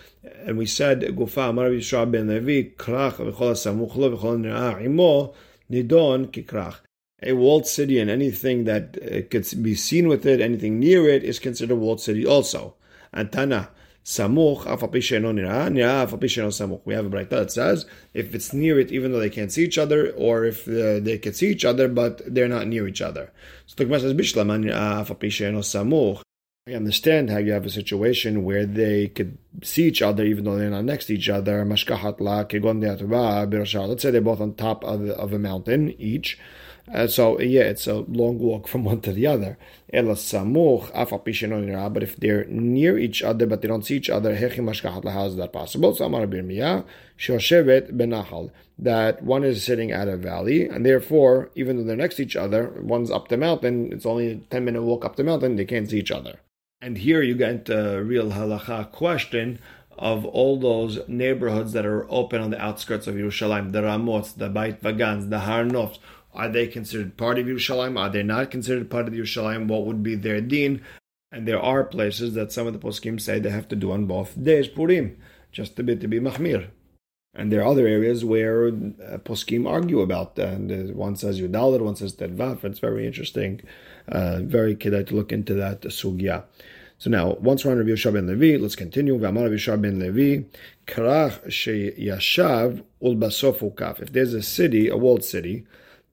and 0.45 0.59
we 0.59 0.67
said 0.67 1.01
Gufa 1.01 1.51
Amar 1.51 1.71
Yishua 1.71 2.11
ben 2.11 2.29
Levi 2.29 2.71
krach 2.77 3.17
v'chol 3.17 3.55
samuch 3.55 3.97
lo 3.97 4.17
v'chol 4.17 4.85
imo 4.85 5.35
nidon 5.71 6.27
kikrach. 6.27 6.77
A 7.23 7.33
walled 7.33 7.67
city 7.67 7.99
and 7.99 8.11
anything 8.11 8.65
that 8.65 8.99
uh, 9.03 9.23
could 9.31 9.47
be 9.63 9.75
seen 9.75 10.07
with 10.07 10.27
it, 10.27 10.41
anything 10.41 10.79
near 10.79 11.09
it, 11.09 11.25
is 11.25 11.39
considered 11.39 11.73
a 11.73 11.77
walled 11.77 12.01
city 12.01 12.27
also. 12.27 12.75
And 13.13 13.33
Tana 13.33 13.71
samuch 14.07 14.64
nirah 14.64 15.69
nirah 15.69 16.07
afapisheno 16.07 16.49
samuch. 16.49 16.81
We 16.85 16.95
have 16.95 17.07
a 17.07 17.11
braita 17.11 17.31
that 17.31 17.51
says 17.51 17.87
if 18.14 18.37
it's 18.37 18.53
near 18.53 18.79
it, 18.79 18.92
even 18.92 19.11
though 19.11 19.19
they 19.19 19.31
can't 19.31 19.51
see 19.51 19.64
each 19.64 19.79
other, 19.79 20.12
or 20.12 20.45
if 20.45 20.69
uh, 20.69 21.01
they 21.01 21.19
can 21.19 21.35
see 21.35 21.49
each 21.49 21.64
other 21.64 21.88
but 21.88 22.23
they're 22.33 22.47
not 22.47 22.69
near 22.69 22.87
each 22.87 23.03
other. 23.03 23.33
So 23.66 23.75
the 23.77 23.85
Gemara 23.85 24.01
says 24.01 24.14
bishlama 24.14 24.64
nirah 24.64 25.05
afapisheno 25.05 25.59
samuch. 25.59 26.23
I 26.69 26.75
understand 26.75 27.31
how 27.31 27.38
you 27.38 27.53
have 27.53 27.66
a 27.66 27.71
situation 27.71 28.45
where 28.45 28.66
they 28.66 29.09
could 29.09 29.38
see 29.62 29.85
each 29.85 30.03
other 30.03 30.25
even 30.25 30.45
though 30.45 30.57
they're 30.57 30.71
not 30.71 30.85
next 30.85 31.07
to 31.07 31.14
each 31.14 31.29
other. 31.29 31.64
Let's 31.64 31.85
say 31.85 34.11
they're 34.11 34.21
both 34.21 34.40
on 34.40 34.55
top 34.55 34.85
of, 34.85 35.11
of 35.11 35.33
a 35.33 35.38
mountain 35.38 35.95
each. 36.01 36.38
Uh, 36.92 37.07
so 37.07 37.40
yeah, 37.40 37.62
it's 37.62 37.87
a 37.87 37.94
long 37.94 38.38
walk 38.38 38.68
from 38.68 38.85
one 38.85 39.01
to 39.01 39.12
the 39.12 39.27
other. 39.27 39.59
But 39.92 42.03
if 42.03 42.16
they're 42.16 42.44
near 42.44 42.99
each 42.99 43.22
other 43.22 43.46
but 43.46 43.62
they 43.62 43.68
don't 43.68 43.85
see 43.85 43.96
each 43.96 44.11
other, 44.11 44.37
how 44.37 45.27
is 45.27 45.37
that 45.37 45.53
possible? 45.53 45.94
So 45.94 46.05
Amar 46.05 46.27
benahal 46.27 48.51
that 48.79 49.22
one 49.22 49.44
is 49.44 49.64
sitting 49.64 49.90
at 49.90 50.09
a 50.09 50.16
valley, 50.16 50.68
and 50.68 50.85
therefore, 50.85 51.51
even 51.55 51.77
though 51.77 51.85
they're 51.85 51.96
next 51.96 52.16
to 52.16 52.22
each 52.22 52.37
other, 52.37 52.70
one's 52.83 53.11
up 53.11 53.29
the 53.29 53.37
mountain, 53.37 53.90
it's 53.90 54.05
only 54.05 54.33
a 54.33 54.37
10 54.37 54.64
minute 54.64 54.83
walk 54.83 55.05
up 55.05 55.16
the 55.16 55.25
mountain, 55.25 55.57
they 55.57 55.64
can't 55.64 55.88
see 55.88 55.99
each 55.99 56.11
other. 56.11 56.40
And 56.83 56.99
here 56.99 57.22
you 57.22 57.35
get 57.35 57.70
a 57.70 58.03
real 58.03 58.33
halacha 58.33 58.92
question 58.92 59.59
of 59.99 60.27
all 60.27 60.61
those 60.61 61.01
neighborhoods 61.09 61.72
that 61.72 61.87
are 61.87 62.07
open 62.11 62.42
on 62.42 62.51
the 62.51 62.61
outskirts 62.61 63.07
of 63.07 63.14
Yerushalayim, 63.14 63.72
the 63.72 63.83
Ramots, 63.83 64.33
the 64.33 64.51
Beit 64.51 64.83
Vagans, 64.83 65.31
the 65.31 65.40
Har 65.40 65.64
Nofs. 65.64 65.99
Are 66.37 66.49
they 66.49 66.66
considered 66.66 67.16
part 67.16 67.38
of 67.38 67.46
Yerushalayim? 67.46 67.99
Are 67.99 68.11
they 68.11 68.22
not 68.22 68.51
considered 68.51 68.90
part 68.90 69.09
of 69.09 69.14
Yerushalayim? 69.14 69.68
What 69.68 69.87
would 69.87 70.03
be 70.03 70.14
their 70.14 70.40
din? 70.40 70.83
And 71.33 71.46
there 71.49 71.61
are 71.61 71.85
places 71.85 72.35
that 72.35 72.53
some 72.53 72.66
of 72.66 72.72
the 72.72 72.79
poskim 72.79 73.20
say 73.20 73.38
they 73.38 73.51
have 73.51 73.68
to 73.68 73.77
do 73.77 73.92
on 73.92 74.07
both 74.07 74.42
days, 74.42 74.68
Purim, 74.68 75.16
just 75.51 75.79
a 75.79 75.83
bit 75.83 76.01
to 76.01 76.09
be 76.09 76.20
mahmir. 76.20 76.68
And 77.35 77.53
there 77.53 77.61
are 77.61 77.66
other 77.66 77.87
areas 77.87 78.25
where 78.25 78.68
uh, 78.68 79.18
poskim 79.18 79.68
argue 79.68 80.01
about 80.01 80.37
that. 80.37 80.55
And 80.55 80.90
uh, 80.90 80.94
one 80.94 81.16
says 81.16 81.40
Yudalit, 81.40 81.81
one 81.81 81.96
says 81.96 82.14
Tedvav. 82.14 82.64
It's 82.64 82.79
very 82.79 83.07
interesting. 83.07 83.61
Uh, 84.09 84.40
very 84.42 84.75
kedai 84.75 85.07
to 85.09 85.14
look 85.14 85.33
into 85.33 85.55
that 85.55 85.83
sugya. 85.83 86.44
So 86.99 87.11
now, 87.11 87.35
once 87.35 87.62
we're 87.62 87.72
on 87.72 87.79
Rabbi 87.79 87.90
Yeshua 87.90 88.14
ben 88.14 88.27
Levi, 88.27 88.57
let's 88.57 88.77
continue. 88.77 89.18
V'amar 89.18 89.42
Rabbi 89.42 89.57
Yeshua 89.57 89.83
ben 89.83 89.99
Levi, 89.99 90.44
krach 90.87 91.46
sheyashav 91.49 92.83
ukaf. 93.03 94.01
If 94.01 94.12
there's 94.12 94.33
a 94.33 94.42
city, 94.42 94.88
a 94.88 94.96
walled 94.96 95.22
city, 95.22 95.66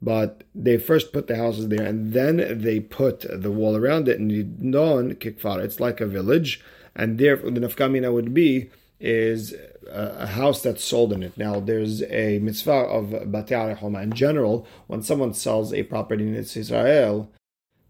but 0.03 0.43
they 0.53 0.77
first 0.77 1.13
put 1.13 1.27
the 1.27 1.37
houses 1.37 1.69
there 1.69 1.85
and 1.85 2.13
then 2.13 2.59
they 2.61 2.79
put 2.79 3.25
the 3.29 3.51
wall 3.51 3.77
around 3.77 4.07
it, 4.07 4.19
and 4.19 4.61
non 4.61 5.13
kikfar. 5.13 5.63
It's 5.63 5.79
like 5.79 6.01
a 6.01 6.05
village, 6.05 6.61
and 6.95 7.17
therefore 7.17 7.51
the 7.51 7.61
nafkamina 7.61 8.11
would 8.11 8.33
be 8.33 8.69
is 8.99 9.53
a 9.91 10.27
house 10.27 10.61
that's 10.61 10.83
sold 10.83 11.11
in 11.11 11.23
it. 11.23 11.37
Now, 11.37 11.59
there's 11.59 12.01
a 12.03 12.39
mitzvah 12.39 12.71
of 12.71 13.07
Batei 13.07 13.75
Homa 13.75 14.01
in 14.01 14.13
general. 14.13 14.65
When 14.87 15.01
someone 15.01 15.33
sells 15.33 15.73
a 15.73 15.83
property 15.83 16.25
in 16.25 16.35
Israel, 16.35 17.29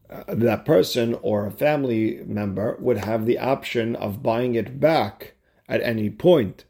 uh, 0.10 0.23
that 0.28 0.65
person 0.65 1.15
or 1.21 1.45
a 1.45 1.52
family 1.52 2.21
member 2.26 2.78
would 2.80 2.97
have 2.97 3.26
the 3.26 3.38
option 3.38 3.95
of 3.95 4.23
buying 4.23 4.56
it 4.56 4.80
back 4.80 5.34
at 5.69 5.82
any 5.82 6.10
point. 6.10 6.65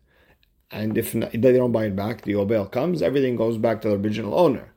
And 0.71 0.97
if 0.97 1.15
not, 1.15 1.31
they 1.31 1.53
don't 1.53 1.71
buy 1.71 1.85
it 1.85 1.95
back, 1.95 2.23
the 2.23 2.33
obel 2.33 2.69
comes, 2.69 3.01
everything 3.01 3.35
goes 3.35 3.57
back 3.57 3.81
to 3.81 3.89
the 3.89 3.95
original 3.95 4.37
owner. 4.37 4.72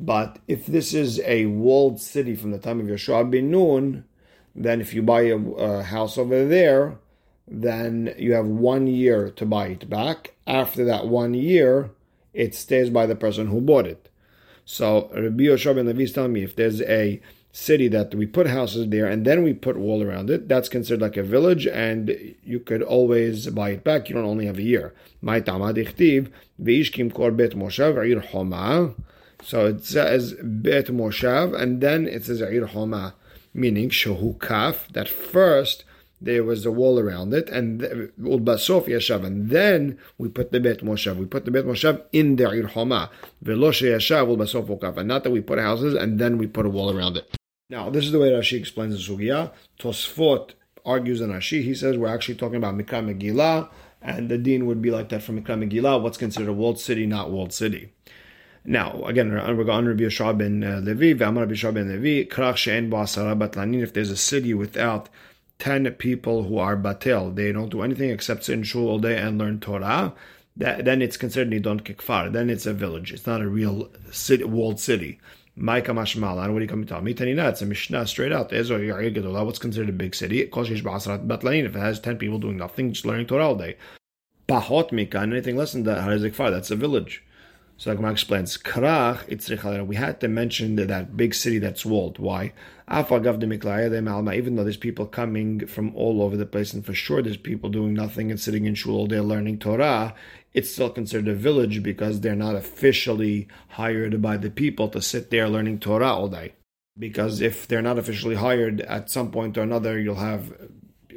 But 0.00 0.38
if 0.48 0.66
this 0.66 0.92
is 0.92 1.20
a 1.20 1.46
walled 1.46 2.00
city 2.00 2.34
from 2.34 2.50
the 2.50 2.58
time 2.58 2.80
of 2.80 2.86
Yeshua 2.86 3.30
bin 3.30 3.50
Nun, 3.50 4.04
then 4.54 4.80
if 4.80 4.94
you 4.94 5.02
buy 5.02 5.22
a, 5.22 5.36
a 5.38 5.82
house 5.82 6.18
over 6.18 6.44
there, 6.44 6.98
then 7.46 8.14
you 8.18 8.32
have 8.32 8.46
one 8.46 8.86
year 8.86 9.30
to 9.30 9.46
buy 9.46 9.68
it 9.68 9.88
back. 9.88 10.34
After 10.46 10.84
that 10.84 11.06
one 11.06 11.34
year, 11.34 11.90
it 12.32 12.54
stays 12.54 12.90
by 12.90 13.06
the 13.06 13.16
person 13.16 13.48
who 13.48 13.60
bought 13.60 13.86
it. 13.86 14.08
So 14.64 15.10
Rabbi 15.14 15.44
Yoshua 15.44 15.74
ben 15.74 15.86
Levi 15.86 16.02
is 16.02 16.12
telling 16.12 16.32
me 16.32 16.42
if 16.42 16.56
there's 16.56 16.80
a 16.82 17.20
city 17.52 17.86
that 17.86 18.14
we 18.14 18.26
put 18.26 18.48
houses 18.48 18.88
there 18.88 19.06
and 19.06 19.24
then 19.24 19.44
we 19.44 19.52
put 19.54 19.76
wall 19.76 20.02
around 20.02 20.28
it, 20.30 20.48
that's 20.48 20.68
considered 20.68 21.00
like 21.02 21.16
a 21.16 21.22
village 21.22 21.66
and 21.68 22.34
you 22.42 22.58
could 22.58 22.82
always 22.82 23.46
buy 23.48 23.70
it 23.70 23.84
back. 23.84 24.08
You 24.08 24.16
don't 24.16 24.24
only 24.24 24.46
have 24.46 24.58
a 24.58 24.62
year. 24.62 24.92
So 29.44 29.66
it 29.66 29.84
says 29.84 30.34
Bet 30.42 30.86
Moshav 30.86 31.54
and 31.54 31.80
then 31.82 32.06
it 32.06 32.24
says 32.24 32.40
Ir 32.40 32.66
Homa, 32.66 33.14
meaning 33.52 33.90
Shahu 33.90 34.40
Kaf, 34.40 34.88
that 34.92 35.08
first 35.08 35.84
there 36.18 36.42
was 36.42 36.64
a 36.64 36.72
wall 36.72 36.98
around 36.98 37.34
it, 37.34 37.50
and 37.50 37.82
Ulbasof 38.20 38.86
Yashav, 38.86 39.24
and 39.26 39.50
then 39.50 39.98
we 40.16 40.28
put 40.28 40.52
the 40.52 40.60
Bet 40.60 40.78
Moshav. 40.78 41.16
We 41.16 41.26
put 41.26 41.44
the 41.44 41.50
Bet 41.50 41.66
Moshav 41.66 42.02
in 42.12 42.36
the 42.36 42.50
Ir 42.50 42.68
Homa. 42.68 43.10
Veloshe 43.44 43.82
Yashav 43.82 44.34
Ulbasof 44.34 44.66
Okav, 44.66 44.96
and 44.96 45.08
not 45.08 45.24
that 45.24 45.30
we 45.30 45.42
put 45.42 45.58
houses 45.58 45.94
and 45.94 46.18
then 46.18 46.38
we 46.38 46.46
put 46.46 46.64
a 46.64 46.70
wall 46.70 46.96
around 46.96 47.18
it. 47.18 47.36
Now, 47.68 47.90
this 47.90 48.06
is 48.06 48.12
the 48.12 48.18
way 48.18 48.30
Rashi 48.30 48.58
explains 48.58 48.94
the 48.94 49.12
Sugya. 49.12 49.52
Tosfot 49.78 50.52
argues 50.86 51.20
in 51.20 51.30
Rashi. 51.30 51.62
He 51.62 51.74
says 51.74 51.98
we're 51.98 52.08
actually 52.08 52.36
talking 52.36 52.56
about 52.56 52.76
Mikra 52.76 53.04
Megillah, 53.04 53.68
and 54.00 54.30
the 54.30 54.38
Dean 54.38 54.64
would 54.66 54.80
be 54.80 54.90
like 54.90 55.10
that 55.10 55.22
for 55.22 55.32
Mikra 55.32 55.58
Megillah, 55.62 56.00
what's 56.00 56.18
considered 56.18 56.48
a 56.48 56.52
walled 56.54 56.80
city, 56.80 57.06
not 57.06 57.30
walled 57.30 57.52
city. 57.52 57.92
Now, 58.66 59.02
again, 59.04 59.30
we're 59.30 59.64
going 59.64 59.84
to 59.84 59.90
Rabbi 59.90 60.04
Yeshua 60.04 60.38
ben 60.38 60.64
uh, 60.64 60.80
Levi, 60.80 61.12
V'amar 61.12 61.40
Rabbi 61.40 61.70
ben 61.70 61.88
Levi, 61.88 62.28
Krach 62.34 62.56
she'en 62.56 62.90
batlanin, 62.90 63.82
if 63.82 63.92
there's 63.92 64.10
a 64.10 64.16
city 64.16 64.54
without 64.54 65.10
10 65.58 65.90
people 65.92 66.44
who 66.44 66.56
are 66.56 66.74
batel, 66.74 67.34
they 67.34 67.52
don't 67.52 67.68
do 67.68 67.82
anything 67.82 68.08
except 68.08 68.44
sit 68.44 68.54
in 68.54 68.62
shul 68.62 68.88
all 68.88 68.98
day 68.98 69.18
and 69.18 69.36
learn 69.38 69.60
Torah, 69.60 70.14
that, 70.56 70.86
then 70.86 71.02
it's 71.02 71.18
considered 71.18 71.52
nidon 71.52 71.82
kikfar. 71.82 72.32
Then 72.32 72.48
it's 72.48 72.64
a 72.64 72.72
village. 72.72 73.12
It's 73.12 73.26
not 73.26 73.42
a 73.42 73.48
real 73.48 73.90
city, 74.10 74.44
walled 74.44 74.80
city. 74.80 75.18
Maika 75.58 75.88
mashmalan, 75.88 76.52
what 76.52 76.60
do 76.60 76.64
you 76.64 76.68
come 76.68 76.82
to 76.82 76.88
tell 76.88 77.02
me? 77.02 77.12
Tanina, 77.12 77.50
it's 77.50 77.60
a 77.60 77.66
Mishnah 77.66 78.06
straight 78.06 78.32
out. 78.32 78.50
What's 78.50 79.58
considered 79.58 79.88
a 79.90 79.92
big 79.92 80.14
city? 80.14 80.40
If 80.40 80.56
it 80.56 81.78
has 81.78 82.00
10 82.00 82.16
people 82.18 82.38
doing 82.38 82.56
nothing, 82.56 82.92
just 82.92 83.04
learning 83.04 83.26
Torah 83.26 83.48
all 83.48 83.56
day. 83.56 83.76
Pahot 84.48 84.90
mika, 84.90 85.18
anything 85.18 85.56
less 85.56 85.72
than 85.72 85.82
that, 85.84 86.32
that's 86.36 86.70
a 86.70 86.76
village. 86.76 87.22
So 87.76 87.90
the 87.90 87.96
Gemara 87.96 88.12
explains, 88.12 88.56
Rikhalar, 88.56 89.84
we 89.84 89.96
had 89.96 90.20
to 90.20 90.28
mention 90.28 90.76
that, 90.76 90.88
that 90.88 91.16
big 91.16 91.34
city 91.34 91.58
that's 91.58 91.84
walled. 91.84 92.18
Why? 92.18 92.52
Even 92.88 93.24
though 94.56 94.62
there's 94.62 94.76
people 94.76 95.06
coming 95.06 95.66
from 95.66 95.94
all 95.96 96.22
over 96.22 96.36
the 96.36 96.46
place, 96.46 96.72
and 96.72 96.86
for 96.86 96.94
sure 96.94 97.20
there's 97.20 97.36
people 97.36 97.70
doing 97.70 97.92
nothing 97.92 98.30
and 98.30 98.38
sitting 98.38 98.66
in 98.66 98.74
shul 98.74 98.94
all 98.94 99.06
day 99.06 99.18
learning 99.20 99.58
Torah, 99.58 100.14
it's 100.52 100.70
still 100.70 100.90
considered 100.90 101.26
a 101.26 101.34
village 101.34 101.82
because 101.82 102.20
they're 102.20 102.36
not 102.36 102.54
officially 102.54 103.48
hired 103.70 104.22
by 104.22 104.36
the 104.36 104.50
people 104.50 104.88
to 104.90 105.02
sit 105.02 105.30
there 105.30 105.48
learning 105.48 105.80
Torah 105.80 106.12
all 106.12 106.28
day. 106.28 106.52
Because 106.96 107.40
if 107.40 107.66
they're 107.66 107.82
not 107.82 107.98
officially 107.98 108.36
hired, 108.36 108.82
at 108.82 109.10
some 109.10 109.32
point 109.32 109.58
or 109.58 109.62
another, 109.62 109.98
you'll 109.98 110.14
have 110.14 110.52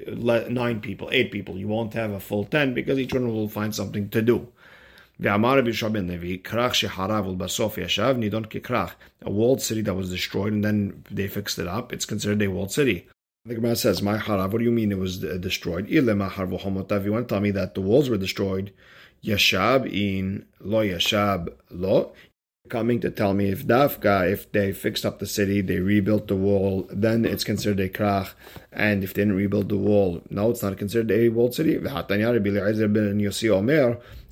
uh, 0.08 0.46
nine 0.50 0.82
people, 0.82 1.08
eight 1.12 1.32
people. 1.32 1.60
You 1.60 1.68
won't 1.68 1.94
have 1.94 2.12
a 2.12 2.20
full 2.20 2.46
ten 2.46 2.74
because 2.74 2.98
each 2.98 3.14
one 3.14 3.28
will 3.28 3.48
find 3.48 3.76
something 3.76 4.10
to 4.10 4.24
do. 4.24 4.48
Ve'amar 5.20 5.66
Yishua 5.66 6.08
Levi, 6.08 6.38
krach 6.44 6.88
sheharav 6.88 7.26
ulbasof 7.26 7.76
yashav 7.76 8.18
nidon 8.18 8.46
kikrach. 8.46 8.92
A 9.24 9.32
walled 9.32 9.62
city 9.62 9.82
that 9.82 9.96
was 9.96 10.12
destroyed 10.12 10.54
and 10.54 10.64
then 10.64 11.04
they 11.10 11.28
fixed 11.28 11.58
it 11.58 11.68
up. 11.68 11.92
It's 11.92 12.06
considered 12.06 12.42
a 12.44 12.50
walled 12.50 12.72
city. 12.72 13.08
The 13.44 13.56
Gemara 13.56 13.76
says, 13.78 14.02
"My 14.04 14.18
harav, 14.18 14.52
what 14.52 14.60
do 14.60 14.64
you 14.64 14.72
mean 14.72 14.92
it 14.92 15.00
was 15.00 15.18
destroyed? 15.18 15.88
Ilema 15.88 16.30
harvohomotav. 16.30 17.04
You 17.04 17.14
want 17.14 17.28
to 17.28 17.34
tell 17.34 17.42
me 17.42 17.50
that 17.52 17.74
the 17.74 17.82
walls 17.82 18.10
were 18.10 18.18
destroyed? 18.18 18.72
Yashab 19.24 19.92
in 19.92 20.46
lo 20.60 20.84
yashab 20.84 21.50
lo." 21.72 22.12
Coming 22.70 23.00
to 23.00 23.10
tell 23.10 23.34
me 23.34 23.50
if 23.50 23.66
dafka, 23.66 24.30
if 24.30 24.52
they 24.52 24.74
fixed 24.74 25.06
up 25.06 25.20
the 25.20 25.26
city, 25.26 25.62
they 25.62 25.80
rebuilt 25.80 26.28
the 26.28 26.36
wall, 26.36 26.86
then 26.92 27.24
it's 27.24 27.46
considered 27.46 27.80
a 27.80 27.88
krach, 27.88 28.34
and 28.74 29.04
if 29.06 29.14
they 29.14 29.22
didn't 29.22 29.38
rebuild 29.38 29.70
the 29.70 29.78
wall, 29.78 30.22
now 30.30 30.50
it's 30.50 30.62
not 30.62 30.78
considered 30.78 31.10
a 31.10 31.30
walled 31.30 31.56
city. 31.56 31.78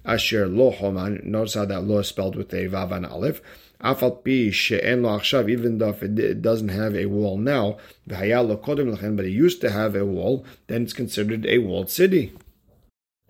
Asher 0.05 0.47
lo 0.47 0.71
homan. 0.71 1.21
Notice 1.23 1.55
how 1.55 1.65
that 1.65 1.81
lo 1.81 1.99
is 1.99 2.07
spelled 2.07 2.35
with 2.35 2.53
a 2.53 2.67
vav 2.67 2.91
and 2.91 3.05
aleph. 3.05 3.41
Afal 3.81 4.23
pi 4.23 4.51
she'en 4.51 5.03
lo 5.03 5.17
achshav, 5.17 5.49
even 5.49 5.77
though 5.79 5.95
it 6.01 6.41
doesn't 6.41 6.69
have 6.69 6.95
a 6.95 7.07
wall 7.07 7.37
now, 7.37 7.77
v'hayal 8.07 8.47
lo 8.47 8.57
kodim 8.57 8.95
lechen, 8.95 9.15
but 9.15 9.25
it 9.25 9.31
used 9.31 9.61
to 9.61 9.71
have 9.71 9.95
a 9.95 10.05
wall, 10.05 10.45
then 10.67 10.83
it's 10.83 10.93
considered 10.93 11.45
a 11.45 11.57
walled 11.59 11.89
city. 11.89 12.33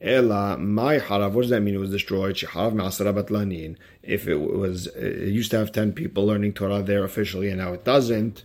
Ela 0.01 0.57
my 0.57 0.99
harav. 0.99 1.31
What 1.31 1.43
does 1.43 1.51
that 1.51 1.61
mean? 1.61 1.75
It 1.75 1.79
was 1.79 1.89
destroyed. 1.91 2.35
Sheharav 2.35 2.73
ma'asara 2.73 3.13
batlanin. 3.13 3.77
If 4.03 4.27
it 4.27 4.37
was, 4.37 4.87
it 4.87 5.29
used 5.29 5.51
to 5.51 5.57
have 5.57 5.71
ten 5.71 5.93
people 5.93 6.25
learning 6.25 6.53
Torah 6.53 6.83
there 6.83 7.03
officially, 7.03 7.49
and 7.49 7.59
now 7.59 7.73
it 7.73 7.85
doesn't. 7.85 8.43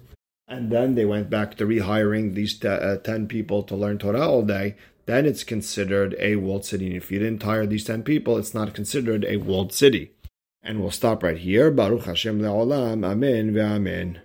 and 0.51 0.71
then 0.73 0.97
they 0.97 1.05
went 1.05 1.31
back 1.31 1.57
to 1.57 1.65
rehiring 1.65 2.35
these 2.35 2.59
t- 2.59 2.67
uh, 2.67 2.97
10 2.97 3.29
people 3.29 3.63
to 3.63 3.77
learn 3.77 3.99
Torah 3.99 4.29
all 4.29 4.43
day, 4.43 4.75
then 5.11 5.27
it's 5.27 5.45
considered 5.45 6.15
a 6.19 6.37
walled 6.37 6.65
city. 6.65 6.87
And 6.87 6.97
if 6.97 7.11
you 7.11 7.19
didn't 7.19 7.43
hire 7.43 7.67
these 7.67 7.85
10 7.85 8.03
people, 8.03 8.39
it's 8.39 8.55
not 8.55 8.75
considered 8.75 9.25
a 9.25 9.37
walled 9.37 9.73
city. 9.73 10.13
And 10.63 10.81
we'll 10.81 10.91
stop 10.91 11.23
right 11.23 11.39
here. 11.39 11.71
Baruch 11.71 12.05
Hashem 12.05 12.41
le'olam. 12.41 13.05
Amen 13.05 13.53
ve'amen. 13.53 14.21